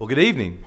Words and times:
Well, 0.00 0.08
good 0.08 0.18
evening. 0.18 0.64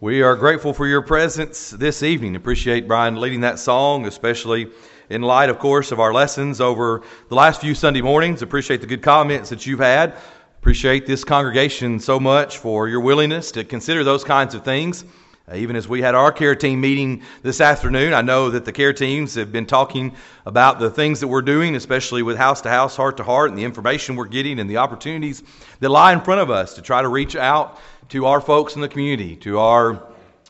We 0.00 0.22
are 0.22 0.36
grateful 0.36 0.72
for 0.72 0.86
your 0.86 1.02
presence 1.02 1.70
this 1.70 2.04
evening. 2.04 2.36
Appreciate 2.36 2.86
Brian 2.86 3.16
leading 3.16 3.40
that 3.40 3.58
song, 3.58 4.06
especially 4.06 4.68
in 5.08 5.22
light, 5.22 5.50
of 5.50 5.58
course, 5.58 5.90
of 5.90 5.98
our 5.98 6.14
lessons 6.14 6.60
over 6.60 7.02
the 7.28 7.34
last 7.34 7.60
few 7.60 7.74
Sunday 7.74 8.02
mornings. 8.02 8.42
Appreciate 8.42 8.82
the 8.82 8.86
good 8.86 9.02
comments 9.02 9.50
that 9.50 9.66
you've 9.66 9.80
had. 9.80 10.14
Appreciate 10.60 11.08
this 11.08 11.24
congregation 11.24 11.98
so 11.98 12.20
much 12.20 12.58
for 12.58 12.86
your 12.86 13.00
willingness 13.00 13.50
to 13.50 13.64
consider 13.64 14.04
those 14.04 14.22
kinds 14.22 14.54
of 14.54 14.64
things. 14.64 15.04
Uh, 15.50 15.56
even 15.56 15.74
as 15.74 15.88
we 15.88 16.00
had 16.00 16.14
our 16.14 16.30
care 16.30 16.54
team 16.54 16.80
meeting 16.80 17.22
this 17.42 17.60
afternoon, 17.60 18.14
I 18.14 18.22
know 18.22 18.50
that 18.50 18.64
the 18.64 18.70
care 18.70 18.92
teams 18.92 19.34
have 19.34 19.50
been 19.50 19.66
talking 19.66 20.14
about 20.46 20.78
the 20.78 20.88
things 20.88 21.18
that 21.18 21.26
we're 21.26 21.42
doing, 21.42 21.74
especially 21.74 22.22
with 22.22 22.36
house 22.36 22.60
to 22.60 22.70
house, 22.70 22.94
heart 22.94 23.16
to 23.16 23.24
heart, 23.24 23.50
and 23.50 23.58
the 23.58 23.64
information 23.64 24.14
we're 24.14 24.26
getting 24.26 24.60
and 24.60 24.70
the 24.70 24.76
opportunities 24.76 25.42
that 25.80 25.88
lie 25.88 26.12
in 26.12 26.20
front 26.20 26.40
of 26.40 26.48
us 26.48 26.74
to 26.74 26.82
try 26.82 27.02
to 27.02 27.08
reach 27.08 27.34
out 27.34 27.80
to 28.10 28.26
our 28.26 28.40
folks 28.40 28.74
in 28.74 28.80
the 28.80 28.88
community, 28.88 29.36
to 29.36 29.58
our 29.58 30.06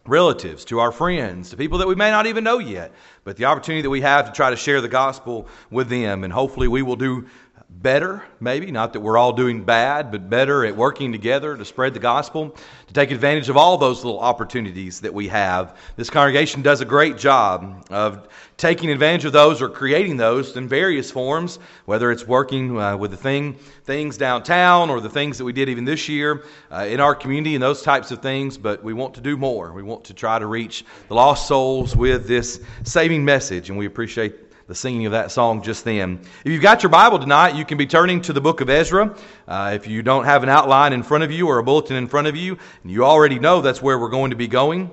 relatives, 0.06 0.64
to 0.66 0.80
our 0.80 0.90
friends, 0.90 1.50
to 1.50 1.56
people 1.56 1.78
that 1.78 1.86
we 1.86 1.94
may 1.94 2.10
not 2.10 2.26
even 2.26 2.42
know 2.42 2.58
yet, 2.58 2.92
but 3.22 3.36
the 3.36 3.44
opportunity 3.44 3.82
that 3.82 3.90
we 3.90 4.00
have 4.00 4.26
to 4.26 4.32
try 4.32 4.50
to 4.50 4.56
share 4.56 4.80
the 4.80 4.88
gospel 4.88 5.46
with 5.70 5.88
them. 5.88 6.24
And 6.24 6.32
hopefully 6.32 6.68
we 6.68 6.82
will 6.82 6.96
do 6.96 7.28
better, 7.70 8.22
maybe, 8.40 8.70
not 8.70 8.92
that 8.92 9.00
we're 9.00 9.16
all 9.16 9.32
doing 9.32 9.62
bad, 9.64 10.10
but 10.10 10.28
better 10.28 10.66
at 10.66 10.76
working 10.76 11.12
together 11.12 11.56
to 11.56 11.64
spread 11.64 11.94
the 11.94 12.00
gospel, 12.00 12.54
to 12.86 12.92
take 12.92 13.10
advantage 13.10 13.48
of 13.48 13.56
all 13.56 13.78
those 13.78 14.04
little 14.04 14.20
opportunities 14.20 15.00
that 15.00 15.14
we 15.14 15.28
have. 15.28 15.78
This 15.96 16.10
congregation 16.10 16.60
does 16.60 16.80
a 16.80 16.84
great 16.84 17.16
job 17.16 17.86
of 17.90 18.28
taking 18.56 18.90
advantage 18.90 19.24
of 19.24 19.32
those 19.32 19.62
or 19.62 19.68
creating 19.68 20.18
those 20.18 20.56
in 20.56 20.68
various 20.68 21.10
forms, 21.10 21.58
whether 21.86 22.10
it's 22.10 22.26
working 22.26 22.78
uh, 22.78 22.96
with 22.96 23.12
the 23.12 23.16
thing, 23.16 23.54
things 23.84 24.18
downtown 24.18 24.90
or 24.90 25.00
the 25.00 25.08
things 25.08 25.38
that 25.38 25.44
we 25.44 25.52
did 25.52 25.68
even 25.68 25.84
this 25.84 26.08
year 26.08 26.44
uh, 26.70 26.86
in 26.88 27.00
our 27.00 27.14
community 27.14 27.54
and 27.54 27.62
those 27.62 27.82
types 27.82 28.10
of 28.10 28.20
things. 28.20 28.58
But 28.58 28.84
we 28.84 28.92
want 28.92 29.14
to 29.14 29.22
do 29.22 29.36
more. 29.36 29.72
We 29.72 29.82
want 29.82 30.04
to 30.04 30.14
try 30.14 30.38
to 30.38 30.46
reach 30.46 30.84
the 31.08 31.14
lost 31.14 31.48
souls 31.48 31.96
with 31.96 32.26
this 32.26 32.60
saving 32.82 33.24
message, 33.24 33.70
and 33.70 33.78
we 33.78 33.86
appreciate 33.86 34.49
the 34.70 34.76
singing 34.76 35.04
of 35.04 35.10
that 35.10 35.32
song 35.32 35.64
just 35.64 35.84
then. 35.84 36.20
If 36.44 36.52
you've 36.52 36.62
got 36.62 36.84
your 36.84 36.90
Bible 36.90 37.18
tonight, 37.18 37.56
you 37.56 37.64
can 37.64 37.76
be 37.76 37.86
turning 37.86 38.22
to 38.22 38.32
the 38.32 38.40
book 38.40 38.60
of 38.60 38.70
Ezra. 38.70 39.16
Uh, 39.48 39.72
if 39.74 39.88
you 39.88 40.00
don't 40.00 40.26
have 40.26 40.44
an 40.44 40.48
outline 40.48 40.92
in 40.92 41.02
front 41.02 41.24
of 41.24 41.32
you 41.32 41.48
or 41.48 41.58
a 41.58 41.64
bulletin 41.64 41.96
in 41.96 42.06
front 42.06 42.28
of 42.28 42.36
you, 42.36 42.56
and 42.84 42.92
you 42.92 43.04
already 43.04 43.40
know 43.40 43.62
that's 43.62 43.82
where 43.82 43.98
we're 43.98 44.10
going 44.10 44.30
to 44.30 44.36
be 44.36 44.46
going. 44.46 44.88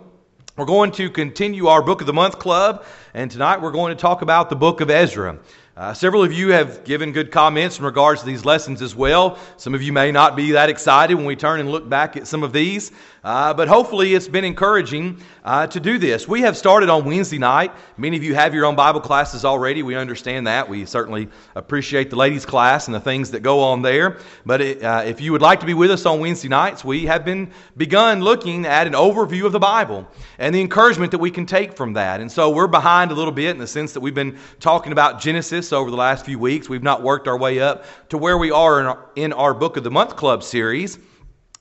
We're 0.56 0.66
going 0.66 0.94
to 0.94 1.12
continue 1.12 1.68
our 1.68 1.84
Book 1.84 2.02
of 2.02 2.08
the 2.08 2.14
Month 2.14 2.40
Club, 2.40 2.86
and 3.14 3.30
tonight 3.30 3.62
we're 3.62 3.70
going 3.70 3.96
to 3.96 4.02
talk 4.02 4.24
about 4.24 4.50
the 4.50 4.56
book 4.56 4.82
of 4.82 4.90
Ezra. 4.90 5.38
Uh, 5.78 5.94
several 5.94 6.24
of 6.24 6.34
you 6.34 6.52
have 6.52 6.84
given 6.86 7.12
good 7.12 7.32
comments 7.32 7.78
in 7.78 7.86
regards 7.86 8.22
to 8.22 8.26
these 8.26 8.44
lessons 8.44 8.82
as 8.82 8.96
well. 8.96 9.38
Some 9.58 9.76
of 9.76 9.84
you 9.84 9.94
may 9.94 10.12
not 10.12 10.36
be 10.36 10.54
that 10.54 10.70
excited 10.70 11.14
when 11.14 11.26
we 11.26 11.36
turn 11.36 11.60
and 11.60 11.70
look 11.70 11.88
back 11.88 12.18
at 12.18 12.26
some 12.26 12.42
of 12.42 12.52
these, 12.52 12.92
uh, 13.24 13.54
but 13.54 13.68
hopefully 13.68 14.16
it's 14.16 14.28
been 14.28 14.44
encouraging 14.44 15.22
uh, 15.46 15.68
to 15.68 15.80
do 15.80 16.00
this. 16.00 16.28
We 16.28 16.42
have 16.42 16.58
started 16.58 16.90
on 16.90 17.06
Wednesday 17.06 17.38
night. 17.38 17.72
Many 17.96 18.18
of 18.18 18.24
you 18.24 18.34
have 18.34 18.56
your 18.56 18.66
own 18.66 18.76
Bible 18.76 19.02
classes 19.02 19.46
already. 19.46 19.84
We 19.84 19.94
understand 19.94 20.48
that. 20.48 20.68
We 20.68 20.84
certainly 20.88 21.30
appreciate 21.54 22.10
the 22.10 22.16
ladies' 22.16 22.44
class 22.44 22.88
and 22.88 22.96
the 22.96 23.00
things 23.00 23.30
that 23.30 23.42
go 23.42 23.60
on 23.60 23.84
there. 23.84 24.18
But 24.48 24.62
it, 24.62 24.82
uh, 24.82 25.04
if 25.06 25.22
you 25.22 25.32
would 25.32 25.44
like 25.44 25.60
to 25.60 25.68
be 25.68 25.76
with 25.76 25.92
us 25.92 26.08
on 26.08 26.20
Wednesday 26.20 26.48
nights, 26.48 26.84
we 26.84 27.06
have 27.06 27.24
been 27.24 27.52
begun 27.76 28.22
looking 28.22 28.66
at 28.66 28.88
an 28.88 28.94
overview 28.94 29.46
of 29.46 29.52
the 29.52 29.60
Bible 29.60 30.08
and 30.40 30.56
the 30.56 30.62
encouragement 30.62 31.12
that 31.12 31.20
we 31.20 31.30
can 31.30 31.46
take 31.46 31.78
from 31.78 31.94
that. 31.94 32.20
And 32.20 32.32
so 32.32 32.50
we're 32.50 32.66
behind 32.66 33.12
a 33.12 33.14
little 33.14 33.32
bit 33.32 33.52
in 33.52 33.60
the 33.60 33.68
sense 33.68 33.94
that 33.94 34.00
we've 34.00 34.16
been 34.16 34.40
talking 34.60 34.92
about 34.92 35.22
Genesis 35.22 35.67
over 35.74 35.90
the 35.92 35.98
last 35.98 36.26
few 36.26 36.40
weeks. 36.40 36.70
We've 36.70 36.84
not 36.84 37.02
worked 37.02 37.28
our 37.28 37.38
way 37.38 37.60
up 37.60 37.86
to 38.10 38.18
where 38.18 38.38
we 38.38 38.52
are 38.52 38.80
in 38.80 38.86
our, 38.86 39.10
in 39.16 39.34
our 39.34 39.54
Book 39.54 39.78
of 39.78 39.84
the 39.84 39.92
Month 39.92 40.16
Club 40.16 40.44
series. 40.44 41.00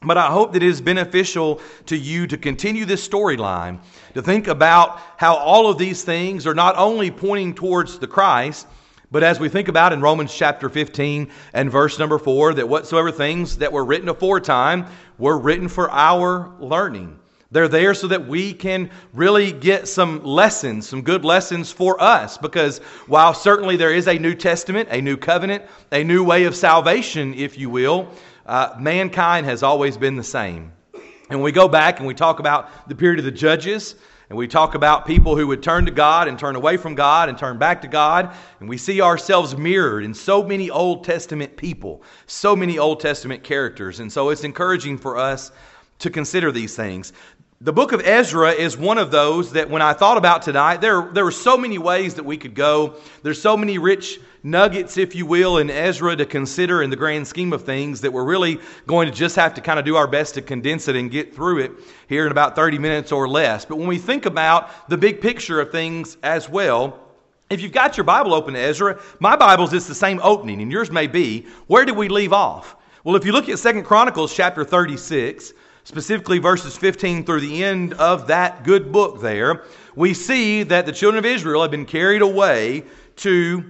But 0.02 0.18
I 0.18 0.26
hope 0.26 0.52
that 0.52 0.62
it 0.62 0.68
is 0.68 0.80
beneficial 0.80 1.60
to 1.86 1.96
you 1.96 2.26
to 2.26 2.36
continue 2.36 2.84
this 2.84 3.06
storyline, 3.06 3.80
to 4.14 4.22
think 4.22 4.46
about 4.46 5.00
how 5.16 5.36
all 5.36 5.70
of 5.70 5.78
these 5.78 6.04
things 6.04 6.46
are 6.46 6.54
not 6.54 6.76
only 6.76 7.10
pointing 7.10 7.54
towards 7.54 7.98
the 7.98 8.06
Christ, 8.06 8.66
but 9.10 9.22
as 9.22 9.40
we 9.40 9.48
think 9.48 9.68
about 9.68 9.92
in 9.92 10.00
Romans 10.00 10.34
chapter 10.34 10.68
15 10.68 11.30
and 11.54 11.70
verse 11.70 11.98
number 11.98 12.18
4, 12.18 12.54
that 12.54 12.68
whatsoever 12.68 13.10
things 13.10 13.58
that 13.58 13.72
were 13.72 13.84
written 13.84 14.08
aforetime 14.08 14.86
were 15.18 15.38
written 15.38 15.68
for 15.68 15.90
our 15.90 16.54
learning. 16.58 17.18
They're 17.50 17.68
there 17.68 17.94
so 17.94 18.08
that 18.08 18.26
we 18.26 18.52
can 18.52 18.90
really 19.12 19.52
get 19.52 19.86
some 19.86 20.24
lessons, 20.24 20.88
some 20.88 21.02
good 21.02 21.24
lessons 21.24 21.70
for 21.70 22.02
us. 22.02 22.38
Because 22.38 22.78
while 23.06 23.34
certainly 23.34 23.76
there 23.76 23.94
is 23.94 24.08
a 24.08 24.18
New 24.18 24.34
Testament, 24.34 24.88
a 24.90 25.00
new 25.00 25.16
covenant, 25.16 25.64
a 25.92 26.02
new 26.02 26.24
way 26.24 26.44
of 26.44 26.56
salvation, 26.56 27.34
if 27.34 27.56
you 27.56 27.70
will, 27.70 28.08
uh, 28.46 28.74
mankind 28.78 29.46
has 29.46 29.62
always 29.62 29.96
been 29.96 30.16
the 30.16 30.24
same. 30.24 30.72
And 31.30 31.42
we 31.42 31.52
go 31.52 31.68
back 31.68 31.98
and 31.98 32.06
we 32.06 32.14
talk 32.14 32.40
about 32.40 32.88
the 32.88 32.94
period 32.94 33.18
of 33.18 33.24
the 33.24 33.32
judges, 33.32 33.96
and 34.28 34.36
we 34.36 34.48
talk 34.48 34.74
about 34.74 35.06
people 35.06 35.36
who 35.36 35.46
would 35.46 35.62
turn 35.62 35.86
to 35.86 35.92
God 35.92 36.26
and 36.26 36.36
turn 36.36 36.56
away 36.56 36.76
from 36.76 36.96
God 36.96 37.28
and 37.28 37.38
turn 37.38 37.58
back 37.58 37.82
to 37.82 37.88
God. 37.88 38.34
And 38.58 38.68
we 38.68 38.76
see 38.76 39.00
ourselves 39.00 39.56
mirrored 39.56 40.02
in 40.02 40.14
so 40.14 40.42
many 40.42 40.68
Old 40.68 41.04
Testament 41.04 41.56
people, 41.56 42.02
so 42.26 42.56
many 42.56 42.78
Old 42.78 42.98
Testament 42.98 43.44
characters. 43.44 44.00
And 44.00 44.12
so 44.12 44.30
it's 44.30 44.42
encouraging 44.42 44.98
for 44.98 45.16
us 45.16 45.52
to 46.00 46.10
consider 46.10 46.52
these 46.52 46.74
things. 46.74 47.12
The 47.62 47.72
book 47.72 47.92
of 47.92 48.02
Ezra 48.06 48.50
is 48.50 48.76
one 48.76 48.98
of 48.98 49.10
those 49.10 49.52
that 49.52 49.70
when 49.70 49.80
I 49.80 49.94
thought 49.94 50.18
about 50.18 50.42
tonight, 50.42 50.82
there, 50.82 51.08
there 51.14 51.24
were 51.24 51.30
so 51.30 51.56
many 51.56 51.78
ways 51.78 52.12
that 52.16 52.22
we 52.22 52.36
could 52.36 52.54
go. 52.54 52.96
There's 53.22 53.40
so 53.40 53.56
many 53.56 53.78
rich 53.78 54.20
nuggets, 54.42 54.98
if 54.98 55.14
you 55.14 55.24
will, 55.24 55.56
in 55.56 55.70
Ezra 55.70 56.14
to 56.16 56.26
consider 56.26 56.82
in 56.82 56.90
the 56.90 56.96
grand 56.96 57.26
scheme 57.26 57.54
of 57.54 57.64
things 57.64 58.02
that 58.02 58.12
we're 58.12 58.26
really 58.26 58.60
going 58.86 59.08
to 59.08 59.14
just 59.14 59.36
have 59.36 59.54
to 59.54 59.62
kind 59.62 59.78
of 59.78 59.86
do 59.86 59.96
our 59.96 60.06
best 60.06 60.34
to 60.34 60.42
condense 60.42 60.86
it 60.88 60.96
and 60.96 61.10
get 61.10 61.34
through 61.34 61.60
it 61.60 61.72
here 62.08 62.26
in 62.26 62.30
about 62.30 62.56
30 62.56 62.78
minutes 62.78 63.10
or 63.10 63.26
less. 63.26 63.64
But 63.64 63.78
when 63.78 63.88
we 63.88 63.96
think 63.96 64.26
about 64.26 64.90
the 64.90 64.98
big 64.98 65.22
picture 65.22 65.58
of 65.58 65.72
things 65.72 66.18
as 66.22 66.50
well, 66.50 67.00
if 67.48 67.62
you've 67.62 67.72
got 67.72 67.96
your 67.96 68.04
Bible 68.04 68.34
open 68.34 68.52
to 68.52 68.60
Ezra, 68.60 69.00
my 69.18 69.34
Bible's 69.34 69.72
it's 69.72 69.86
the 69.86 69.94
same 69.94 70.20
opening, 70.22 70.60
and 70.60 70.70
yours 70.70 70.90
may 70.90 71.06
be. 71.06 71.46
Where 71.68 71.86
did 71.86 71.96
we 71.96 72.08
leave 72.08 72.34
off? 72.34 72.76
Well, 73.02 73.16
if 73.16 73.24
you 73.24 73.32
look 73.32 73.48
at 73.48 73.58
Second 73.58 73.84
Chronicles 73.84 74.34
chapter 74.34 74.62
36, 74.62 75.54
specifically 75.86 76.38
verses 76.38 76.76
15 76.76 77.24
through 77.24 77.40
the 77.40 77.62
end 77.62 77.94
of 77.94 78.26
that 78.26 78.64
good 78.64 78.90
book 78.90 79.20
there, 79.20 79.62
we 79.94 80.12
see 80.14 80.64
that 80.64 80.84
the 80.84 80.90
children 80.90 81.16
of 81.16 81.24
Israel 81.24 81.62
have 81.62 81.70
been 81.70 81.86
carried 81.86 82.22
away 82.22 82.82
to 83.14 83.64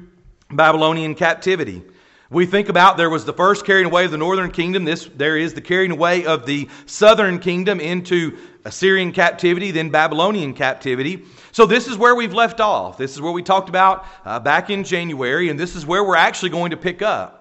Babylonian 0.51 1.15
captivity. 1.15 1.83
We 2.31 2.47
think 2.47 2.71
about 2.71 2.97
there 2.97 3.11
was 3.11 3.27
the 3.27 3.35
first 3.35 3.67
carrying 3.67 3.85
away 3.85 4.07
of 4.07 4.13
the 4.13 4.17
northern 4.17 4.51
kingdom. 4.51 4.87
This 4.87 5.05
there 5.15 5.37
is 5.37 5.53
the 5.53 5.61
carrying 5.61 5.91
away 5.91 6.25
of 6.25 6.47
the 6.47 6.69
southern 6.87 7.39
kingdom 7.39 7.81
into 7.81 8.39
Assyrian 8.65 9.13
captivity, 9.13 9.71
then 9.71 9.91
Babylonian 9.91 10.55
captivity. 10.55 11.23
So 11.53 11.67
this 11.67 11.87
is 11.87 11.99
where 11.99 12.15
we've 12.15 12.35
left 12.35 12.61
off. 12.61 12.97
This 12.97 13.13
is 13.13 13.21
where 13.21 13.31
we 13.31 13.43
talked 13.43 13.69
about 13.69 14.07
uh, 14.25 14.41
back 14.41 14.71
in 14.71 14.85
January, 14.85 15.51
and 15.51 15.61
this 15.61 15.77
is 15.77 15.85
where 15.85 16.03
we're 16.03 16.17
actually 16.17 16.51
going 16.51 16.71
to 16.71 16.79
pick 16.79 17.03
up. 17.03 17.36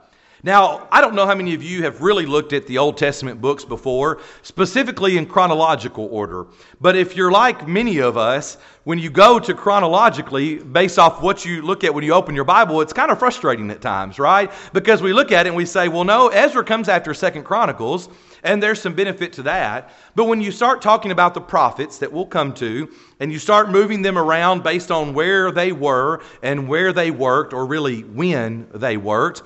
Now, 0.46 0.88
I 0.92 1.02
don't 1.02 1.16
know 1.16 1.26
how 1.26 1.34
many 1.34 1.56
of 1.56 1.64
you 1.64 1.82
have 1.86 2.04
really 2.04 2.28
looked 2.28 2.54
at 2.54 2.68
the 2.68 2.78
Old 2.78 2.98
Testament 2.98 3.42
books 3.42 3.66
before, 3.66 4.20
specifically 4.44 5.18
in 5.18 5.26
chronological 5.26 6.06
order. 6.12 6.46
But 6.80 6.96
if 6.96 7.16
you're 7.16 7.32
like 7.32 7.68
many 7.68 7.98
of 7.98 8.16
us, 8.16 8.58
when 8.84 9.00
you 9.00 9.10
go 9.10 9.40
to 9.40 9.56
chronologically, 9.56 10.60
based 10.60 11.00
off 11.00 11.20
what 11.20 11.46
you 11.46 11.64
look 11.64 11.84
at 11.84 11.92
when 11.92 12.04
you 12.04 12.14
open 12.14 12.36
your 12.36 12.44
Bible, 12.44 12.82
it's 12.82 12.94
kind 12.94 13.10
of 13.10 13.18
frustrating 13.18 13.72
at 13.72 13.82
times, 13.82 14.20
right? 14.20 14.52
Because 14.72 15.02
we 15.02 15.14
look 15.14 15.32
at 15.32 15.48
it 15.48 15.50
and 15.50 15.58
we 15.58 15.66
say, 15.66 15.88
well, 15.88 16.04
no, 16.04 16.28
Ezra 16.28 16.64
comes 16.64 16.90
after 16.90 17.16
Second 17.16 17.44
Chronicles, 17.44 18.08
and 18.44 18.62
there's 18.62 18.80
some 18.80 18.94
benefit 18.94 19.34
to 19.34 19.42
that. 19.42 19.96
But 20.14 20.26
when 20.26 20.42
you 20.42 20.52
start 20.52 20.80
talking 20.80 21.10
about 21.10 21.34
the 21.34 21.42
prophets 21.42 21.98
that 21.98 22.14
we'll 22.14 22.28
come 22.28 22.54
to, 22.54 22.88
and 23.20 23.32
you 23.32 23.40
start 23.40 23.72
moving 23.72 24.04
them 24.04 24.20
around 24.20 24.62
based 24.62 24.92
on 24.92 25.16
where 25.16 25.52
they 25.52 25.72
were 25.72 26.22
and 26.44 26.68
where 26.68 26.94
they 26.94 27.10
worked, 27.10 27.52
or 27.52 27.66
really 27.66 28.02
when 28.02 28.68
they 28.76 28.98
worked, 28.98 29.42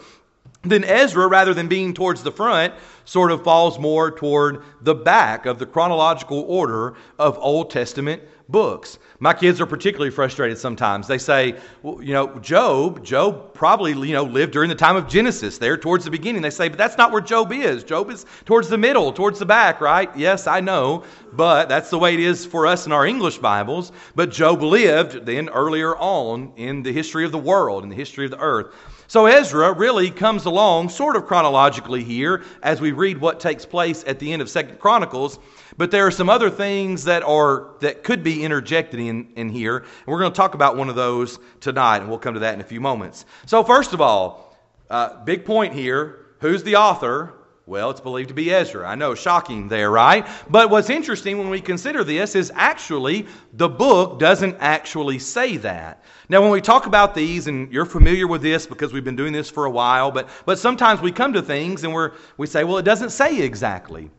then 0.64 0.84
Ezra, 0.84 1.28
rather 1.28 1.54
than 1.54 1.68
being 1.68 1.94
towards 1.94 2.22
the 2.22 2.32
front, 2.32 2.74
sort 3.06 3.32
of 3.32 3.44
falls 3.44 3.80
more 3.80 4.12
toward 4.12 4.64
the 4.82 4.94
back 4.94 5.46
of 5.46 5.58
the 5.58 5.66
chronological 5.66 6.42
order 6.42 6.96
of 7.18 7.38
Old 7.40 7.70
Testament 7.70 8.22
books. 8.50 9.00
My 9.20 9.34
kids 9.34 9.62
are 9.62 9.66
particularly 9.66 10.12
frustrated 10.12 10.58
sometimes. 10.58 11.08
They 11.08 11.18
say, 11.18 11.56
well, 11.82 12.02
you 12.04 12.14
know, 12.14 12.40
Job, 12.40 13.06
Job 13.06 13.54
probably, 13.54 13.92
you 13.92 14.14
know, 14.14 14.24
lived 14.24 14.52
during 14.52 14.70
the 14.70 14.76
time 14.76 14.96
of 14.96 15.08
Genesis 15.08 15.58
there 15.60 15.78
towards 15.78 16.04
the 16.04 16.12
beginning. 16.12 16.42
They 16.42 16.50
say, 16.50 16.68
but 16.68 16.78
that's 16.78 16.98
not 16.98 17.12
where 17.12 17.22
Job 17.22 17.54
is. 17.54 17.84
Job 17.84 18.10
is 18.10 18.26
towards 18.46 18.68
the 18.68 18.78
middle, 18.78 19.14
towards 19.14 19.40
the 19.40 19.46
back, 19.46 19.80
right? 19.80 20.10
Yes, 20.18 20.46
I 20.46 20.60
know, 20.60 21.04
but 21.32 21.70
that's 21.70 21.90
the 21.90 22.00
way 22.00 22.16
it 22.16 22.20
is 22.20 22.46
for 22.46 22.68
us 22.68 22.86
in 22.86 22.92
our 22.92 23.06
English 23.06 23.38
Bibles. 23.38 23.92
But 24.16 24.32
Job 24.32 24.62
lived 24.62 25.26
then 25.26 25.50
earlier 25.50 25.96
on 25.96 26.52
in 26.58 26.84
the 26.84 26.92
history 26.92 27.26
of 27.26 27.32
the 27.32 27.38
world, 27.38 27.84
in 27.84 27.90
the 27.90 27.96
history 27.96 28.26
of 28.26 28.32
the 28.32 28.40
earth. 28.40 28.74
So 29.10 29.26
Ezra 29.26 29.74
really 29.74 30.12
comes 30.12 30.46
along 30.46 30.90
sort 30.90 31.16
of 31.16 31.26
chronologically 31.26 32.04
here 32.04 32.44
as 32.62 32.80
we 32.80 32.92
read 32.92 33.18
what 33.18 33.40
takes 33.40 33.66
place 33.66 34.04
at 34.06 34.20
the 34.20 34.32
end 34.32 34.40
of 34.40 34.52
Second 34.52 34.78
Chronicles. 34.78 35.40
But 35.78 35.90
there 35.90 36.06
are 36.06 36.12
some 36.12 36.30
other 36.30 36.52
things 36.52 37.06
that 37.06 37.24
are 37.24 37.72
that 37.80 38.04
could 38.04 38.22
be 38.22 38.44
interjected 38.44 39.00
in, 39.00 39.28
in 39.36 39.50
here. 39.50 39.78
And 39.78 39.88
we're 40.06 40.20
going 40.20 40.32
to 40.32 40.38
talk 40.38 40.54
about 40.54 40.78
one 40.78 40.90
of 40.90 40.96
those 40.96 41.40
tonight, 41.60 42.02
and 42.02 42.08
we'll 42.08 42.20
come 42.20 42.36
to 42.36 42.42
that 42.42 42.54
in 42.54 42.62
a 42.62 42.64
few 42.64 42.80
moments. 42.80 43.26
So 43.48 43.64
first 43.64 43.94
of 43.94 44.00
all, 44.00 44.56
uh, 44.92 45.24
big 45.24 45.44
point 45.44 45.74
here. 45.74 46.28
Who's 46.42 46.62
the 46.62 46.76
author? 46.76 47.34
Well, 47.70 47.92
it's 47.92 48.02
believed 48.02 48.30
to 48.30 48.34
be 48.34 48.52
Ezra. 48.52 48.90
I 48.90 48.96
know, 48.96 49.14
shocking 49.14 49.68
there, 49.68 49.92
right? 49.92 50.26
But 50.50 50.72
what's 50.72 50.90
interesting 50.90 51.38
when 51.38 51.52
we 51.52 51.62
consider 51.62 52.04
this 52.04 52.34
is 52.34 52.52
actually 52.56 53.28
the 53.54 53.70
book 53.70 54.18
doesn't 54.18 54.58
actually 54.60 55.20
say 55.20 55.56
that. 55.58 56.04
Now, 56.30 56.42
when 56.42 56.50
we 56.50 56.62
talk 56.62 56.88
about 56.88 57.14
these, 57.14 57.46
and 57.46 57.72
you're 57.72 57.86
familiar 57.86 58.26
with 58.26 58.42
this 58.42 58.66
because 58.66 58.92
we've 58.92 59.04
been 59.04 59.16
doing 59.16 59.34
this 59.34 59.52
for 59.52 59.66
a 59.66 59.70
while, 59.70 60.10
but, 60.10 60.30
but 60.48 60.58
sometimes 60.58 61.00
we 61.00 61.12
come 61.12 61.32
to 61.34 61.44
things 61.44 61.84
and 61.84 61.94
we're, 61.94 62.14
we 62.38 62.48
say, 62.48 62.64
well, 62.64 62.80
it 62.80 62.86
doesn't 62.86 63.12
say 63.12 63.40
exactly. 63.40 64.10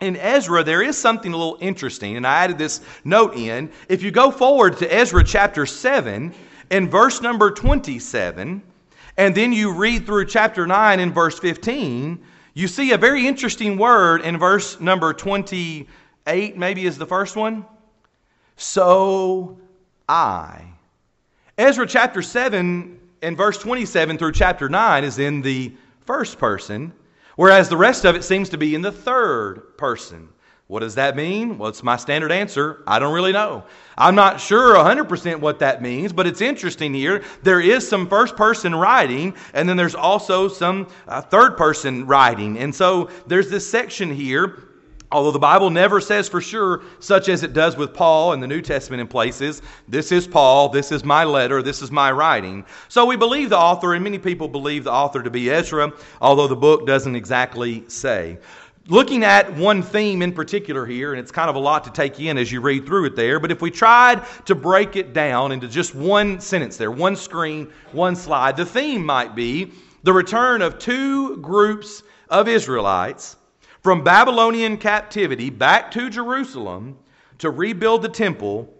In 0.00 0.16
Ezra, 0.16 0.64
there 0.64 0.80
is 0.80 0.96
something 0.96 1.34
a 1.34 1.36
little 1.36 1.58
interesting, 1.60 2.16
and 2.16 2.26
I 2.26 2.44
added 2.44 2.56
this 2.56 2.80
note 3.04 3.36
in. 3.36 3.70
If 3.90 4.02
you 4.02 4.10
go 4.10 4.30
forward 4.30 4.78
to 4.78 4.90
Ezra 4.90 5.22
chapter 5.22 5.66
7, 5.66 6.34
and 6.70 6.90
verse 6.90 7.20
number 7.20 7.50
27, 7.50 8.62
and 9.18 9.34
then 9.34 9.52
you 9.52 9.74
read 9.74 10.06
through 10.06 10.24
chapter 10.24 10.66
9 10.66 10.98
in 10.98 11.12
verse 11.12 11.38
15, 11.38 12.22
you 12.56 12.68
see 12.68 12.92
a 12.92 12.96
very 12.96 13.26
interesting 13.26 13.76
word 13.76 14.22
in 14.22 14.38
verse 14.38 14.80
number 14.80 15.12
28, 15.12 16.56
maybe 16.56 16.86
is 16.86 16.96
the 16.96 17.04
first 17.04 17.36
one. 17.36 17.66
So 18.56 19.58
I. 20.08 20.64
Ezra 21.58 21.86
chapter 21.86 22.22
7 22.22 22.98
and 23.20 23.36
verse 23.36 23.58
27 23.58 24.16
through 24.16 24.32
chapter 24.32 24.70
9 24.70 25.04
is 25.04 25.18
in 25.18 25.42
the 25.42 25.70
first 26.06 26.38
person, 26.38 26.94
whereas 27.36 27.68
the 27.68 27.76
rest 27.76 28.06
of 28.06 28.16
it 28.16 28.24
seems 28.24 28.48
to 28.48 28.56
be 28.56 28.74
in 28.74 28.80
the 28.80 28.90
third 28.90 29.76
person. 29.76 30.26
What 30.68 30.80
does 30.80 30.96
that 30.96 31.14
mean? 31.14 31.58
Well, 31.58 31.68
it's 31.68 31.84
my 31.84 31.96
standard 31.96 32.32
answer. 32.32 32.82
I 32.88 32.98
don't 32.98 33.14
really 33.14 33.32
know. 33.32 33.64
I'm 33.96 34.16
not 34.16 34.40
sure 34.40 34.74
100% 34.74 35.38
what 35.38 35.60
that 35.60 35.80
means, 35.80 36.12
but 36.12 36.26
it's 36.26 36.40
interesting 36.40 36.92
here. 36.92 37.22
There 37.44 37.60
is 37.60 37.88
some 37.88 38.08
first 38.08 38.34
person 38.34 38.74
writing, 38.74 39.34
and 39.54 39.68
then 39.68 39.76
there's 39.76 39.94
also 39.94 40.48
some 40.48 40.88
uh, 41.06 41.20
third 41.20 41.56
person 41.56 42.04
writing. 42.06 42.58
And 42.58 42.74
so 42.74 43.10
there's 43.28 43.48
this 43.48 43.68
section 43.68 44.12
here 44.12 44.66
Although 45.12 45.30
the 45.30 45.38
Bible 45.38 45.70
never 45.70 46.00
says 46.00 46.28
for 46.28 46.40
sure, 46.40 46.82
such 46.98 47.28
as 47.28 47.44
it 47.44 47.52
does 47.52 47.76
with 47.76 47.94
Paul 47.94 48.32
in 48.32 48.40
the 48.40 48.46
New 48.46 48.60
Testament 48.60 49.00
in 49.00 49.06
places, 49.06 49.62
this 49.86 50.10
is 50.10 50.26
Paul, 50.26 50.68
this 50.68 50.90
is 50.90 51.04
my 51.04 51.22
letter, 51.22 51.62
this 51.62 51.80
is 51.80 51.92
my 51.92 52.10
writing. 52.10 52.64
So 52.88 53.06
we 53.06 53.14
believe 53.14 53.50
the 53.50 53.56
author, 53.56 53.94
and 53.94 54.02
many 54.02 54.18
people 54.18 54.48
believe 54.48 54.82
the 54.82 54.92
author 54.92 55.22
to 55.22 55.30
be 55.30 55.48
Ezra, 55.48 55.92
although 56.20 56.48
the 56.48 56.56
book 56.56 56.86
doesn't 56.86 57.14
exactly 57.14 57.84
say 57.86 58.38
looking 58.88 59.24
at 59.24 59.52
one 59.54 59.82
theme 59.82 60.22
in 60.22 60.32
particular 60.32 60.86
here, 60.86 61.12
and 61.12 61.20
it's 61.20 61.32
kind 61.32 61.50
of 61.50 61.56
a 61.56 61.60
lot 61.60 61.84
to 61.84 61.90
take 61.90 62.20
in 62.20 62.38
as 62.38 62.50
you 62.50 62.60
read 62.60 62.86
through 62.86 63.06
it 63.06 63.16
there, 63.16 63.40
but 63.40 63.50
if 63.50 63.60
we 63.60 63.70
tried 63.70 64.24
to 64.44 64.54
break 64.54 64.96
it 64.96 65.12
down 65.12 65.52
into 65.52 65.68
just 65.68 65.94
one 65.94 66.40
sentence 66.40 66.76
there, 66.76 66.90
one 66.90 67.16
screen, 67.16 67.72
one 67.92 68.14
slide, 68.14 68.56
the 68.56 68.66
theme 68.66 69.04
might 69.04 69.34
be 69.34 69.72
the 70.02 70.12
return 70.12 70.62
of 70.62 70.78
two 70.78 71.36
groups 71.38 72.02
of 72.28 72.48
Israelites 72.48 73.36
from 73.82 74.04
Babylonian 74.04 74.76
captivity 74.76 75.50
back 75.50 75.90
to 75.92 76.10
Jerusalem 76.10 76.98
to 77.38 77.50
rebuild 77.50 78.02
the 78.02 78.08
temple 78.08 78.72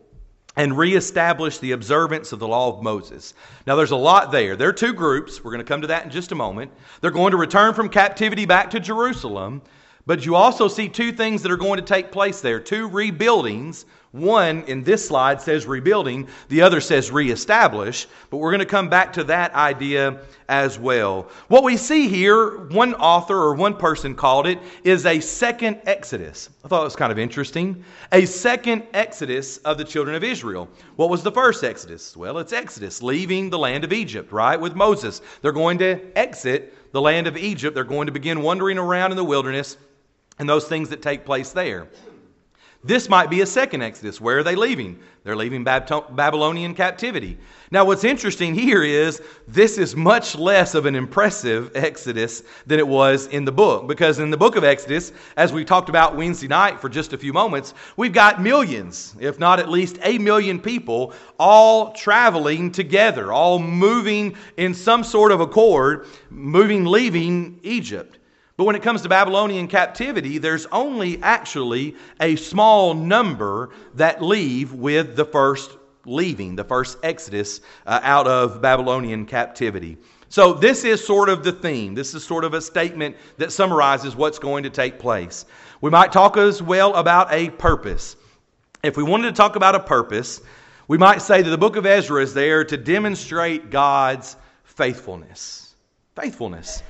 and 0.57 0.77
reestablish 0.77 1.59
the 1.59 1.73
observance 1.73 2.33
of 2.33 2.39
the 2.39 2.49
law 2.49 2.75
of 2.75 2.83
Moses. 2.83 3.35
Now, 3.67 3.77
there's 3.77 3.91
a 3.91 3.97
lot 3.97 4.33
there. 4.33 4.57
There 4.57 4.69
are 4.69 4.73
two 4.73 4.95
groups. 4.95 5.45
We're 5.45 5.51
going 5.51 5.65
to 5.65 5.69
come 5.69 5.83
to 5.83 5.87
that 5.89 6.05
in 6.05 6.11
just 6.11 6.33
a 6.33 6.35
moment. 6.35 6.73
They're 7.01 7.11
going 7.11 7.33
to 7.33 7.37
return 7.37 7.75
from 7.75 7.91
captivity 7.91 8.47
back 8.47 8.71
to 8.71 8.81
Jerusalem. 8.81 9.61
But 10.07 10.25
you 10.25 10.37
also 10.37 10.69
see 10.69 10.89
two 10.89 11.11
things 11.11 11.43
that 11.43 11.51
are 11.51 11.57
going 11.57 11.79
to 11.79 11.85
take 11.85 12.13
place 12.13 12.41
there 12.41 12.61
two 12.61 12.89
rebuildings. 12.89 13.85
One 14.13 14.63
in 14.63 14.83
this 14.83 15.07
slide 15.07 15.43
says 15.43 15.67
rebuilding, 15.67 16.29
the 16.49 16.63
other 16.63 16.81
says 16.81 17.11
reestablish. 17.11 18.07
But 18.31 18.39
we're 18.39 18.53
going 18.53 18.61
to 18.61 18.65
come 18.65 18.89
back 18.89 19.13
to 19.15 19.25
that 19.25 19.53
idea 19.53 20.21
as 20.49 20.79
well. 20.79 21.29
What 21.49 21.65
we 21.65 21.77
see 21.77 22.09
here, 22.09 22.67
one 22.69 22.95
author 22.95 23.37
or 23.37 23.55
one 23.55 23.77
person 23.77 24.15
called 24.15 24.47
it, 24.47 24.59
is 24.85 25.05
a 25.05 25.21
second 25.21 25.81
Exodus. 25.85 26.49
I 26.65 26.69
thought 26.69 26.81
it 26.81 26.85
was 26.85 26.97
kind 26.97 27.13
of 27.13 27.19
interesting. 27.19 27.85
A 28.13 28.25
second 28.25 28.85
Exodus 28.95 29.59
of 29.59 29.77
the 29.77 29.85
children 29.85 30.17
of 30.17 30.25
Israel. 30.25 30.67
What 30.95 31.11
was 31.11 31.23
the 31.23 31.33
first 31.33 31.63
Exodus? 31.63 32.17
Well, 32.17 32.39
it's 32.39 32.55
Exodus, 32.55 33.03
leaving 33.03 33.51
the 33.51 33.59
land 33.59 33.85
of 33.85 33.93
Egypt, 33.93 34.33
right, 34.33 34.59
with 34.59 34.77
Moses. 34.77 35.21
They're 35.43 35.53
going 35.53 35.79
to 35.79 36.01
exit 36.17 36.93
the 36.93 37.03
land 37.03 37.27
of 37.27 37.37
Egypt. 37.37 37.75
They're 37.75 37.85
going 37.85 38.07
to 38.07 38.13
begin 38.13 38.41
wandering 38.41 38.79
around 38.79 39.11
in 39.11 39.17
the 39.17 39.25
wilderness 39.25 39.77
and 40.39 40.49
those 40.49 40.67
things 40.67 40.89
that 40.91 41.03
take 41.03 41.25
place 41.25 41.53
there. 41.53 41.89
This 42.85 43.09
might 43.09 43.31
be 43.31 43.41
a 43.41 43.47
second 43.47 43.83
Exodus. 43.83 44.21
Where 44.21 44.39
are 44.39 44.43
they 44.45 44.55
leaving? 44.55 45.01
They're 45.25 45.35
leaving 45.35 45.65
Babylonian 45.65 46.73
captivity. 46.73 47.37
Now, 47.73 47.85
what's 47.85 48.05
interesting 48.05 48.55
here 48.55 48.85
is 48.85 49.21
this 49.49 49.77
is 49.77 49.97
much 49.97 50.37
less 50.37 50.77
of 50.77 50.87
an 50.87 50.95
impressive 50.95 51.73
Exodus 51.75 52.45
than 52.65 52.79
it 52.79 52.87
was 52.87 53.27
in 53.27 53.45
the 53.45 53.51
book. 53.51 53.89
Because 53.89 54.21
in 54.21 54.31
the 54.31 54.37
book 54.37 54.55
of 54.55 54.63
Exodus, 54.63 55.11
as 55.37 55.53
we 55.53 55.65
talked 55.65 55.89
about 55.89 56.15
Wednesday 56.15 56.47
night 56.47 56.81
for 56.81 56.89
just 56.89 57.13
a 57.13 57.19
few 57.19 57.33
moments, 57.33 57.75
we've 57.97 58.13
got 58.13 58.41
millions, 58.41 59.17
if 59.19 59.41
not 59.41 59.59
at 59.59 59.69
least 59.69 59.99
a 60.03 60.19
million 60.19 60.61
people, 60.61 61.13
all 61.41 61.93
traveling 61.93 62.71
together, 62.71 63.33
all 63.33 63.59
moving 63.59 64.37
in 64.59 64.73
some 64.75 65.03
sort 65.03 65.33
of 65.33 65.41
accord, 65.41 66.07
moving, 66.31 66.85
leaving 66.85 67.59
Egypt. 67.65 68.19
But 68.57 68.65
when 68.65 68.77
it 68.77 68.83
comes 68.83 69.03
to 69.03 69.09
Babylonian 69.09 69.69
captivity, 69.69 70.39
there's 70.39 70.67
only 70.67 71.23
actually 71.23 71.95
a 72.21 72.37
small 72.37 72.95
number 72.95 73.71
that 73.95 74.23
leave 74.23 74.73
with 74.73 75.15
the 75.15 75.27
first 75.27 75.71
leaving, 76.07 76.57
the 76.57 76.65
first 76.65 76.99
exodus 77.03 77.61
uh, 77.87 78.01
out 78.03 78.27
of 78.27 78.63
Babylonian 78.63 79.27
captivity. 79.27 79.99
So, 80.29 80.55
this 80.55 80.85
is 80.85 81.05
sort 81.05 81.29
of 81.29 81.45
the 81.45 81.53
theme. 81.53 81.95
This 81.95 82.15
is 82.15 82.25
sort 82.25 82.45
of 82.45 82.55
a 82.55 82.61
statement 82.61 83.17
that 83.37 83.53
summarizes 83.53 84.17
what's 84.17 84.39
going 84.39 84.65
to 84.65 84.71
take 84.71 84.99
place. 84.99 85.45
We 85.81 85.91
might 85.91 86.11
talk 86.11 86.37
as 86.37 86.63
well 86.63 86.95
about 86.95 87.33
a 87.33 87.51
purpose. 87.51 88.17
If 88.83 88.97
we 88.97 89.03
wanted 89.03 89.29
to 89.29 89.37
talk 89.37 89.57
about 89.57 89.75
a 89.75 89.81
purpose, 89.81 90.41
we 90.89 90.99
might 90.99 91.21
say 91.21 91.43
that 91.43 91.51
the 91.51 91.59
book 91.59 91.77
of 91.77 91.87
Ezra 91.87 92.23
is 92.23 92.33
there 92.33 92.65
to 92.65 92.77
demonstrate 92.77 93.71
God's 93.71 94.37
faithfulness. 94.65 95.75
Faithfulness 96.17 96.83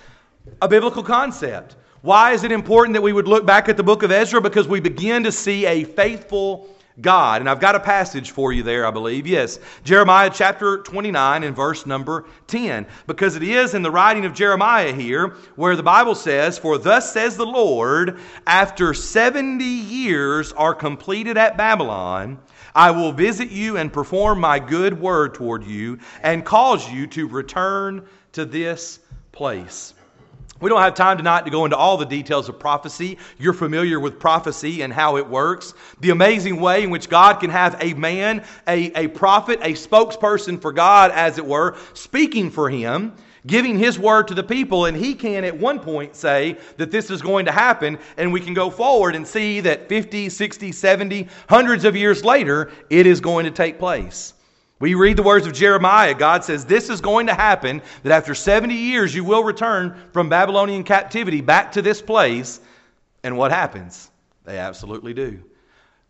a 0.63 0.69
biblical 0.69 1.03
concept. 1.03 1.77
Why 2.03 2.33
is 2.33 2.45
it 2.45 2.53
important 2.53 2.95
that 2.95 3.03
we 3.03 3.13
would 3.13 3.29
look 3.29 3.47
back 3.47 3.69
at 3.69 3.77
the 3.77 3.83
book 3.83 4.03
of 4.03 4.13
Ezra? 4.13 4.41
Because 4.41 4.69
we 4.69 4.81
begin 4.81 5.25
to 5.25 5.33
see 5.33 5.67
a 5.67 5.85
faithful 5.85 6.69
God. 7.01 7.41
And 7.43 7.51
I've 7.51 7.61
got 7.61 7.75
a 7.75 7.81
passage 7.81 8.31
for 8.31 8.53
you 8.53 8.63
there, 8.63 8.87
I 8.87 8.91
believe. 8.91 9.27
Yes, 9.27 9.59
Jeremiah 9.85 10.31
chapter 10.33 10.79
29 10.79 11.45
and 11.45 11.55
verse 11.55 11.85
number 11.85 12.25
10. 12.47 12.87
Because 13.07 13.37
it 13.37 13.43
is 13.43 13.75
in 13.75 13.83
the 13.83 13.91
writing 13.91 14.25
of 14.25 14.35
Jeremiah 14.35 14.93
here 14.93 15.37
where 15.57 15.77
the 15.77 15.83
Bible 15.83 16.15
says, 16.15 16.59
For 16.59 16.79
thus 16.79 17.13
says 17.13 17.37
the 17.37 17.47
Lord, 17.47 18.19
after 18.47 18.95
70 18.95 19.65
years 19.65 20.53
are 20.53 20.75
completed 20.75 21.37
at 21.37 21.57
Babylon, 21.57 22.39
I 22.75 22.91
will 22.91 23.13
visit 23.13 23.51
you 23.51 23.77
and 23.79 23.93
perform 23.93 24.41
my 24.41 24.59
good 24.59 24.99
word 24.99 25.35
toward 25.35 25.65
you 25.65 25.99
and 26.23 26.45
cause 26.45 26.91
you 26.91 27.07
to 27.09 27.27
return 27.27 28.07
to 28.33 28.45
this 28.45 29.01
place. 29.33 29.95
We 30.59 30.71
don't 30.71 30.81
have 30.81 30.95
time 30.95 31.19
tonight 31.19 31.45
to 31.45 31.51
go 31.51 31.67
into 31.67 31.77
all 31.77 31.99
the 31.99 32.07
details 32.07 32.49
of 32.49 32.59
prophecy. 32.59 33.19
You're 33.39 33.53
familiar 33.53 34.01
with 34.01 34.19
prophecy 34.19 34.81
and 34.81 34.91
how 34.91 35.19
it 35.19 35.29
works. 35.29 35.75
The 36.01 36.11
amazing 36.11 36.61
way 36.61 36.83
in 36.83 36.91
which 36.91 37.11
God 37.11 37.41
can 37.41 37.51
have 37.51 37.77
a 37.81 37.93
man, 37.93 38.43
a, 38.67 39.05
a 39.05 39.09
prophet, 39.09 39.59
a 39.63 39.73
spokesperson 39.73 40.61
for 40.61 40.73
God, 40.73 41.11
as 41.11 41.37
it 41.37 41.45
were, 41.45 41.77
speaking 41.93 42.51
for 42.51 42.71
him, 42.71 43.13
giving 43.47 43.79
his 43.79 43.99
word 43.99 44.29
to 44.29 44.35
the 44.35 44.43
people, 44.43 44.87
and 44.87 44.97
he 44.97 45.15
can 45.15 45.45
at 45.45 45.57
one 45.57 45.79
point 45.79 46.17
say 46.17 46.57
that 46.79 46.91
this 46.91 47.11
is 47.11 47.21
going 47.21 47.45
to 47.45 47.53
happen, 47.53 47.99
and 48.17 48.33
we 48.33 48.41
can 48.41 48.55
go 48.55 48.71
forward 48.71 49.15
and 49.15 49.27
see 49.27 49.61
that 49.61 49.91
50, 49.91 50.31
60, 50.31 50.73
70, 50.73 51.29
hundreds 51.51 51.85
of 51.85 51.95
years 51.95 52.25
later, 52.25 52.73
it 52.89 53.07
is 53.07 53.21
going 53.21 53.45
to 53.45 53.51
take 53.51 53.79
place. 53.79 54.33
We 54.79 54.95
read 54.95 55.17
the 55.17 55.23
words 55.23 55.47
of 55.47 55.55
Jeremiah. 55.55 56.15
God 56.15 56.45
says, 56.45 56.67
This 56.67 56.91
is 56.91 57.01
going 57.01 57.29
to 57.29 57.35
happen, 57.35 57.81
that 58.03 58.13
after 58.13 58.35
70 58.35 58.75
years 58.75 59.15
you 59.15 59.25
will 59.25 59.43
return 59.43 59.99
from 60.13 60.29
Babylonian 60.29 60.85
captivity 60.85 61.41
back 61.41 61.73
to 61.73 61.83
this 61.83 62.03
place. 62.03 62.61
And 63.23 63.39
what 63.39 63.51
happens? 63.51 64.11
They 64.45 64.59
absolutely 64.59 65.15
do. 65.15 65.43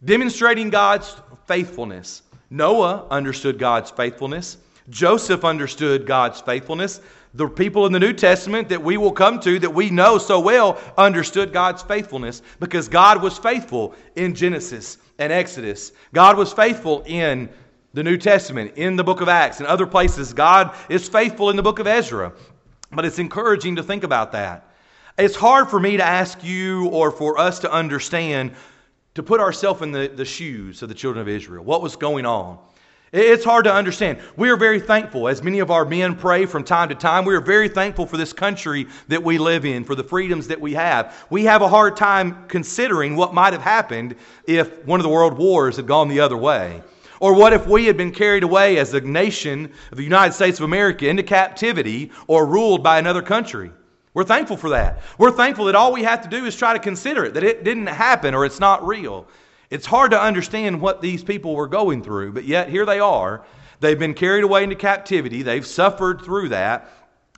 Demonstrating 0.04 0.70
God's 0.70 1.14
faithfulness. 1.46 2.22
Noah 2.50 3.06
understood 3.10 3.58
God's 3.58 3.90
faithfulness. 3.90 4.58
Joseph 4.90 5.44
understood 5.44 6.06
God's 6.06 6.40
faithfulness. 6.40 7.00
The 7.34 7.48
people 7.48 7.86
in 7.86 7.92
the 7.92 8.00
New 8.00 8.12
Testament 8.12 8.68
that 8.70 8.82
we 8.82 8.96
will 8.96 9.12
come 9.12 9.40
to, 9.40 9.58
that 9.60 9.74
we 9.74 9.90
know 9.90 10.18
so 10.18 10.40
well, 10.40 10.80
understood 10.98 11.52
God's 11.52 11.82
faithfulness 11.82 12.42
because 12.60 12.88
God 12.88 13.22
was 13.22 13.38
faithful 13.38 13.94
in 14.16 14.34
Genesis 14.34 14.98
and 15.18 15.32
Exodus. 15.32 15.92
God 16.12 16.36
was 16.36 16.52
faithful 16.52 17.02
in 17.06 17.48
the 17.96 18.04
New 18.04 18.18
Testament, 18.18 18.74
in 18.76 18.94
the 18.94 19.02
book 19.02 19.22
of 19.22 19.28
Acts, 19.30 19.58
and 19.58 19.66
other 19.66 19.86
places. 19.86 20.34
God 20.34 20.76
is 20.90 21.08
faithful 21.08 21.48
in 21.48 21.56
the 21.56 21.62
book 21.62 21.78
of 21.78 21.86
Ezra. 21.86 22.30
But 22.92 23.06
it's 23.06 23.18
encouraging 23.18 23.76
to 23.76 23.82
think 23.82 24.04
about 24.04 24.32
that. 24.32 24.68
It's 25.16 25.34
hard 25.34 25.70
for 25.70 25.80
me 25.80 25.96
to 25.96 26.04
ask 26.04 26.44
you 26.44 26.88
or 26.88 27.10
for 27.10 27.38
us 27.38 27.58
to 27.60 27.72
understand, 27.72 28.52
to 29.14 29.22
put 29.22 29.40
ourselves 29.40 29.80
in 29.80 29.92
the, 29.92 30.08
the 30.08 30.26
shoes 30.26 30.82
of 30.82 30.90
the 30.90 30.94
children 30.94 31.22
of 31.22 31.26
Israel. 31.26 31.64
What 31.64 31.80
was 31.80 31.96
going 31.96 32.26
on? 32.26 32.58
It's 33.12 33.46
hard 33.46 33.64
to 33.64 33.72
understand. 33.72 34.20
We 34.36 34.50
are 34.50 34.58
very 34.58 34.78
thankful, 34.78 35.26
as 35.26 35.42
many 35.42 35.60
of 35.60 35.70
our 35.70 35.86
men 35.86 36.16
pray 36.16 36.44
from 36.44 36.64
time 36.64 36.90
to 36.90 36.94
time, 36.94 37.24
we 37.24 37.34
are 37.34 37.40
very 37.40 37.70
thankful 37.70 38.04
for 38.04 38.18
this 38.18 38.34
country 38.34 38.88
that 39.08 39.22
we 39.22 39.38
live 39.38 39.64
in, 39.64 39.84
for 39.84 39.94
the 39.94 40.04
freedoms 40.04 40.48
that 40.48 40.60
we 40.60 40.74
have. 40.74 41.26
We 41.30 41.44
have 41.44 41.62
a 41.62 41.68
hard 41.68 41.96
time 41.96 42.46
considering 42.46 43.16
what 43.16 43.32
might 43.32 43.54
have 43.54 43.62
happened 43.62 44.16
if 44.46 44.84
one 44.84 45.00
of 45.00 45.04
the 45.04 45.08
world 45.08 45.38
wars 45.38 45.76
had 45.76 45.86
gone 45.86 46.08
the 46.08 46.20
other 46.20 46.36
way. 46.36 46.82
Or 47.20 47.34
what 47.34 47.52
if 47.52 47.66
we 47.66 47.86
had 47.86 47.96
been 47.96 48.12
carried 48.12 48.42
away 48.42 48.78
as 48.78 48.92
a 48.94 49.00
nation 49.00 49.72
of 49.90 49.98
the 49.98 50.04
United 50.04 50.32
States 50.32 50.58
of 50.58 50.64
America 50.64 51.08
into 51.08 51.22
captivity 51.22 52.10
or 52.26 52.46
ruled 52.46 52.82
by 52.82 52.98
another 52.98 53.22
country? 53.22 53.70
We're 54.14 54.24
thankful 54.24 54.56
for 54.56 54.70
that. 54.70 55.00
We're 55.18 55.30
thankful 55.30 55.66
that 55.66 55.74
all 55.74 55.92
we 55.92 56.02
have 56.02 56.22
to 56.22 56.28
do 56.28 56.46
is 56.46 56.56
try 56.56 56.72
to 56.72 56.78
consider 56.78 57.24
it, 57.24 57.34
that 57.34 57.44
it 57.44 57.64
didn't 57.64 57.86
happen 57.86 58.34
or 58.34 58.46
it's 58.46 58.60
not 58.60 58.86
real. 58.86 59.26
It's 59.68 59.86
hard 59.86 60.12
to 60.12 60.20
understand 60.20 60.80
what 60.80 61.02
these 61.02 61.22
people 61.22 61.54
were 61.54 61.66
going 61.66 62.02
through, 62.02 62.32
but 62.32 62.44
yet 62.44 62.68
here 62.68 62.86
they 62.86 63.00
are. 63.00 63.44
They've 63.80 63.98
been 63.98 64.14
carried 64.14 64.44
away 64.44 64.64
into 64.64 64.76
captivity, 64.76 65.42
they've 65.42 65.66
suffered 65.66 66.22
through 66.22 66.50
that. 66.50 66.90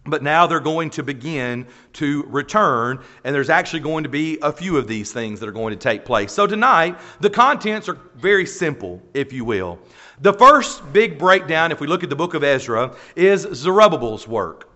But 0.08 0.22
now 0.22 0.46
they're 0.46 0.60
going 0.60 0.90
to 0.90 1.02
begin 1.02 1.66
to 1.94 2.24
return, 2.24 3.02
and 3.24 3.34
there's 3.34 3.50
actually 3.50 3.80
going 3.80 4.04
to 4.04 4.08
be 4.08 4.38
a 4.42 4.52
few 4.52 4.76
of 4.76 4.88
these 4.88 5.12
things 5.12 5.40
that 5.40 5.48
are 5.48 5.52
going 5.52 5.72
to 5.72 5.78
take 5.78 6.04
place. 6.04 6.32
So, 6.32 6.46
tonight, 6.46 6.98
the 7.20 7.30
contents 7.30 7.88
are 7.88 7.98
very 8.16 8.46
simple, 8.46 9.02
if 9.14 9.32
you 9.32 9.44
will. 9.44 9.78
The 10.20 10.32
first 10.32 10.92
big 10.92 11.18
breakdown, 11.18 11.70
if 11.70 11.80
we 11.80 11.86
look 11.86 12.02
at 12.02 12.10
the 12.10 12.16
book 12.16 12.34
of 12.34 12.42
Ezra, 12.42 12.96
is 13.14 13.46
Zerubbabel's 13.52 14.26
work, 14.26 14.68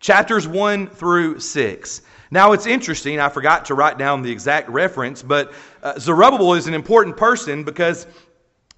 chapters 0.00 0.46
1 0.46 0.88
through 0.88 1.40
6. 1.40 2.02
Now, 2.30 2.52
it's 2.52 2.66
interesting, 2.66 3.20
I 3.20 3.28
forgot 3.28 3.66
to 3.66 3.74
write 3.74 3.98
down 3.98 4.22
the 4.22 4.30
exact 4.32 4.68
reference, 4.70 5.22
but 5.22 5.52
uh, 5.82 5.98
Zerubbabel 5.98 6.54
is 6.54 6.66
an 6.66 6.74
important 6.74 7.16
person 7.16 7.62
because 7.62 8.06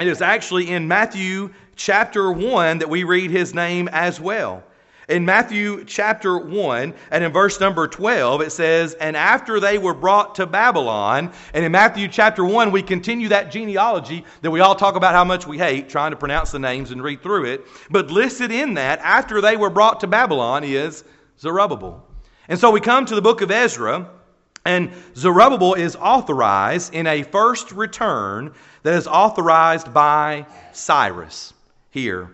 it 0.00 0.08
is 0.08 0.20
actually 0.20 0.70
in 0.70 0.88
Matthew 0.88 1.54
chapter 1.76 2.32
1 2.32 2.78
that 2.78 2.88
we 2.88 3.04
read 3.04 3.30
his 3.30 3.54
name 3.54 3.88
as 3.92 4.20
well. 4.20 4.64
In 5.08 5.26
Matthew 5.26 5.84
chapter 5.84 6.38
1 6.38 6.94
and 7.11 7.25
in 7.25 7.30
verse 7.30 7.61
number 7.61 7.87
12, 7.87 8.40
it 8.40 8.52
says, 8.52 8.94
And 8.94 9.16
after 9.16 9.61
they 9.61 9.76
were 9.76 9.92
brought 9.92 10.34
to 10.37 10.46
Babylon, 10.46 11.30
and 11.52 11.62
in 11.62 11.73
Matthew 11.73 12.08
chapter 12.08 12.42
1, 12.42 12.70
we 12.70 12.82
continue 12.82 13.28
that 13.28 13.50
genealogy 13.50 14.25
that 14.40 14.50
we 14.50 14.61
all 14.61 14.75
talk 14.75 14.96
about 14.96 15.14
how 15.14 15.25
much 15.25 15.46
we 15.46 15.58
hate, 15.58 15.90
trying 15.90 16.12
to 16.12 16.16
pronounce 16.16 16.52
the 16.52 16.58
names 16.58 16.90
and 16.90 17.02
read 17.02 17.23
through 17.23 17.44
it. 17.44 17.66
But 17.90 18.11
listed 18.11 18.50
in 18.50 18.75
that, 18.75 18.99
after 19.00 19.42
they 19.42 19.56
were 19.58 19.68
brought 19.68 20.00
to 20.00 20.06
Babylon, 20.06 20.64
is 20.64 21.04
Zerubbabel. 21.38 22.02
And 22.49 22.58
so 22.58 22.70
we 22.70 22.80
come 22.80 23.04
to 23.04 23.14
the 23.14 23.23
book 23.23 23.42
of 23.42 23.50
Ezra, 23.50 24.08
and 24.64 24.90
Zerubbabel 25.14 25.75
is 25.75 25.96
authorized 25.96 26.94
in 26.94 27.06
a 27.06 27.25
first 27.25 27.73
return 27.73 28.54
that 28.82 28.94
is 28.94 29.06
authorized 29.06 29.92
by 29.92 30.46
Cyrus 30.73 31.52
here. 31.90 32.30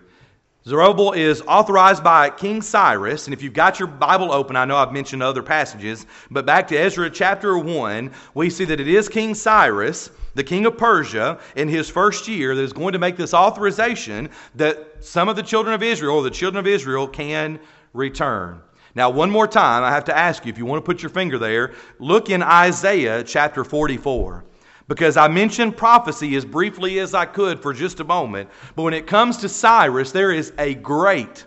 Zerubbabel 0.66 1.12
is 1.12 1.40
authorized 1.46 2.04
by 2.04 2.28
King 2.28 2.60
Cyrus, 2.60 3.26
and 3.26 3.32
if 3.32 3.40
you've 3.40 3.54
got 3.54 3.78
your 3.78 3.88
Bible 3.88 4.30
open, 4.30 4.56
I 4.56 4.66
know 4.66 4.76
I've 4.76 4.92
mentioned 4.92 5.22
other 5.22 5.42
passages, 5.42 6.04
but 6.30 6.44
back 6.44 6.68
to 6.68 6.76
Ezra 6.76 7.08
chapter 7.08 7.56
1, 7.56 8.10
we 8.34 8.50
see 8.50 8.66
that 8.66 8.78
it 8.78 8.86
is 8.86 9.08
King 9.08 9.34
Cyrus, 9.34 10.10
the 10.34 10.44
king 10.44 10.66
of 10.66 10.76
Persia, 10.76 11.40
in 11.56 11.66
his 11.66 11.88
first 11.88 12.28
year, 12.28 12.54
that 12.54 12.62
is 12.62 12.74
going 12.74 12.92
to 12.92 12.98
make 12.98 13.16
this 13.16 13.32
authorization 13.32 14.28
that 14.54 14.96
some 15.00 15.30
of 15.30 15.36
the 15.36 15.42
children 15.42 15.72
of 15.72 15.82
Israel, 15.82 16.16
or 16.16 16.22
the 16.22 16.30
children 16.30 16.60
of 16.60 16.66
Israel, 16.66 17.08
can 17.08 17.58
return. 17.94 18.60
Now, 18.94 19.08
one 19.08 19.30
more 19.30 19.48
time, 19.48 19.82
I 19.82 19.90
have 19.90 20.04
to 20.04 20.16
ask 20.16 20.44
you 20.44 20.52
if 20.52 20.58
you 20.58 20.66
want 20.66 20.84
to 20.84 20.86
put 20.86 21.02
your 21.02 21.10
finger 21.10 21.38
there, 21.38 21.72
look 21.98 22.28
in 22.28 22.42
Isaiah 22.42 23.24
chapter 23.24 23.64
44. 23.64 24.44
Because 24.90 25.16
I 25.16 25.28
mentioned 25.28 25.76
prophecy 25.76 26.34
as 26.34 26.44
briefly 26.44 26.98
as 26.98 27.14
I 27.14 27.24
could 27.24 27.62
for 27.62 27.72
just 27.72 28.00
a 28.00 28.04
moment. 28.04 28.50
But 28.74 28.82
when 28.82 28.92
it 28.92 29.06
comes 29.06 29.36
to 29.36 29.48
Cyrus, 29.48 30.10
there 30.10 30.32
is 30.32 30.52
a 30.58 30.74
great 30.74 31.44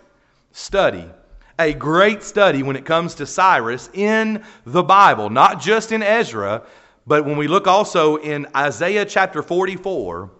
study. 0.52 1.04
A 1.58 1.74
great 1.74 2.22
study 2.22 2.62
when 2.62 2.74
it 2.74 2.86
comes 2.86 3.14
to 3.16 3.26
Cyrus 3.26 3.90
in 3.92 4.42
the 4.64 4.82
Bible, 4.82 5.28
not 5.28 5.60
just 5.60 5.92
in 5.92 6.02
Ezra, 6.02 6.62
but 7.06 7.26
when 7.26 7.36
we 7.36 7.46
look 7.46 7.66
also 7.66 8.16
in 8.16 8.46
Isaiah 8.56 9.04
chapter 9.04 9.42
44 9.42 10.30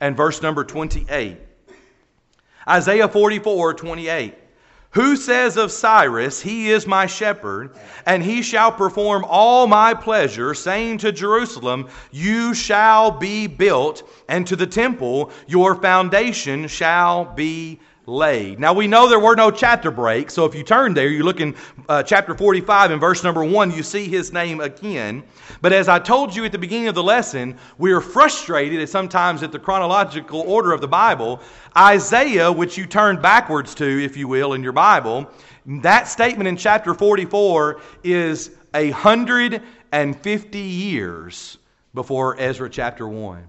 and 0.00 0.16
verse 0.16 0.40
number 0.40 0.64
28. 0.64 1.36
Isaiah 2.66 3.08
44, 3.08 3.74
28. 3.74 4.34
Who 4.98 5.14
says 5.14 5.56
of 5.56 5.70
Cyrus, 5.70 6.40
He 6.40 6.72
is 6.72 6.84
my 6.84 7.06
shepherd, 7.06 7.70
and 8.04 8.20
he 8.20 8.42
shall 8.42 8.72
perform 8.72 9.24
all 9.28 9.68
my 9.68 9.94
pleasure, 9.94 10.54
saying 10.54 10.98
to 10.98 11.12
Jerusalem, 11.12 11.86
You 12.10 12.52
shall 12.52 13.12
be 13.12 13.46
built, 13.46 14.02
and 14.28 14.44
to 14.48 14.56
the 14.56 14.66
temple, 14.66 15.30
Your 15.46 15.76
foundation 15.76 16.66
shall 16.66 17.26
be 17.26 17.78
laid. 18.08 18.58
Now 18.58 18.72
we 18.72 18.88
know 18.88 19.08
there 19.08 19.20
were 19.20 19.36
no 19.36 19.50
chapter 19.50 19.90
breaks, 19.90 20.34
so 20.34 20.46
if 20.46 20.54
you 20.54 20.64
turn 20.64 20.94
there, 20.94 21.08
you 21.08 21.22
look 21.22 21.40
in 21.40 21.54
uh, 21.88 22.02
chapter 22.02 22.34
45 22.34 22.90
and 22.90 23.00
verse 23.00 23.22
number 23.22 23.44
1, 23.44 23.70
you 23.70 23.82
see 23.82 24.08
his 24.08 24.32
name 24.32 24.60
again. 24.60 25.22
But 25.60 25.72
as 25.72 25.88
I 25.88 25.98
told 25.98 26.34
you 26.34 26.44
at 26.44 26.52
the 26.52 26.58
beginning 26.58 26.88
of 26.88 26.94
the 26.94 27.02
lesson, 27.02 27.56
we 27.76 27.92
are 27.92 28.00
frustrated 28.00 28.88
sometimes 28.88 29.42
at 29.42 29.52
the 29.52 29.58
chronological 29.58 30.40
order 30.40 30.72
of 30.72 30.80
the 30.80 30.88
Bible. 30.88 31.40
Isaiah, 31.76 32.50
which 32.50 32.78
you 32.78 32.86
turn 32.86 33.20
backwards 33.20 33.74
to, 33.76 34.04
if 34.04 34.16
you 34.16 34.26
will, 34.26 34.54
in 34.54 34.62
your 34.62 34.72
Bible, 34.72 35.30
that 35.82 36.08
statement 36.08 36.48
in 36.48 36.56
chapter 36.56 36.94
44 36.94 37.80
is 38.02 38.52
a 38.74 38.90
hundred 38.90 39.62
and 39.92 40.18
fifty 40.18 40.60
years 40.60 41.58
before 41.94 42.40
Ezra 42.40 42.70
chapter 42.70 43.06
1. 43.06 43.44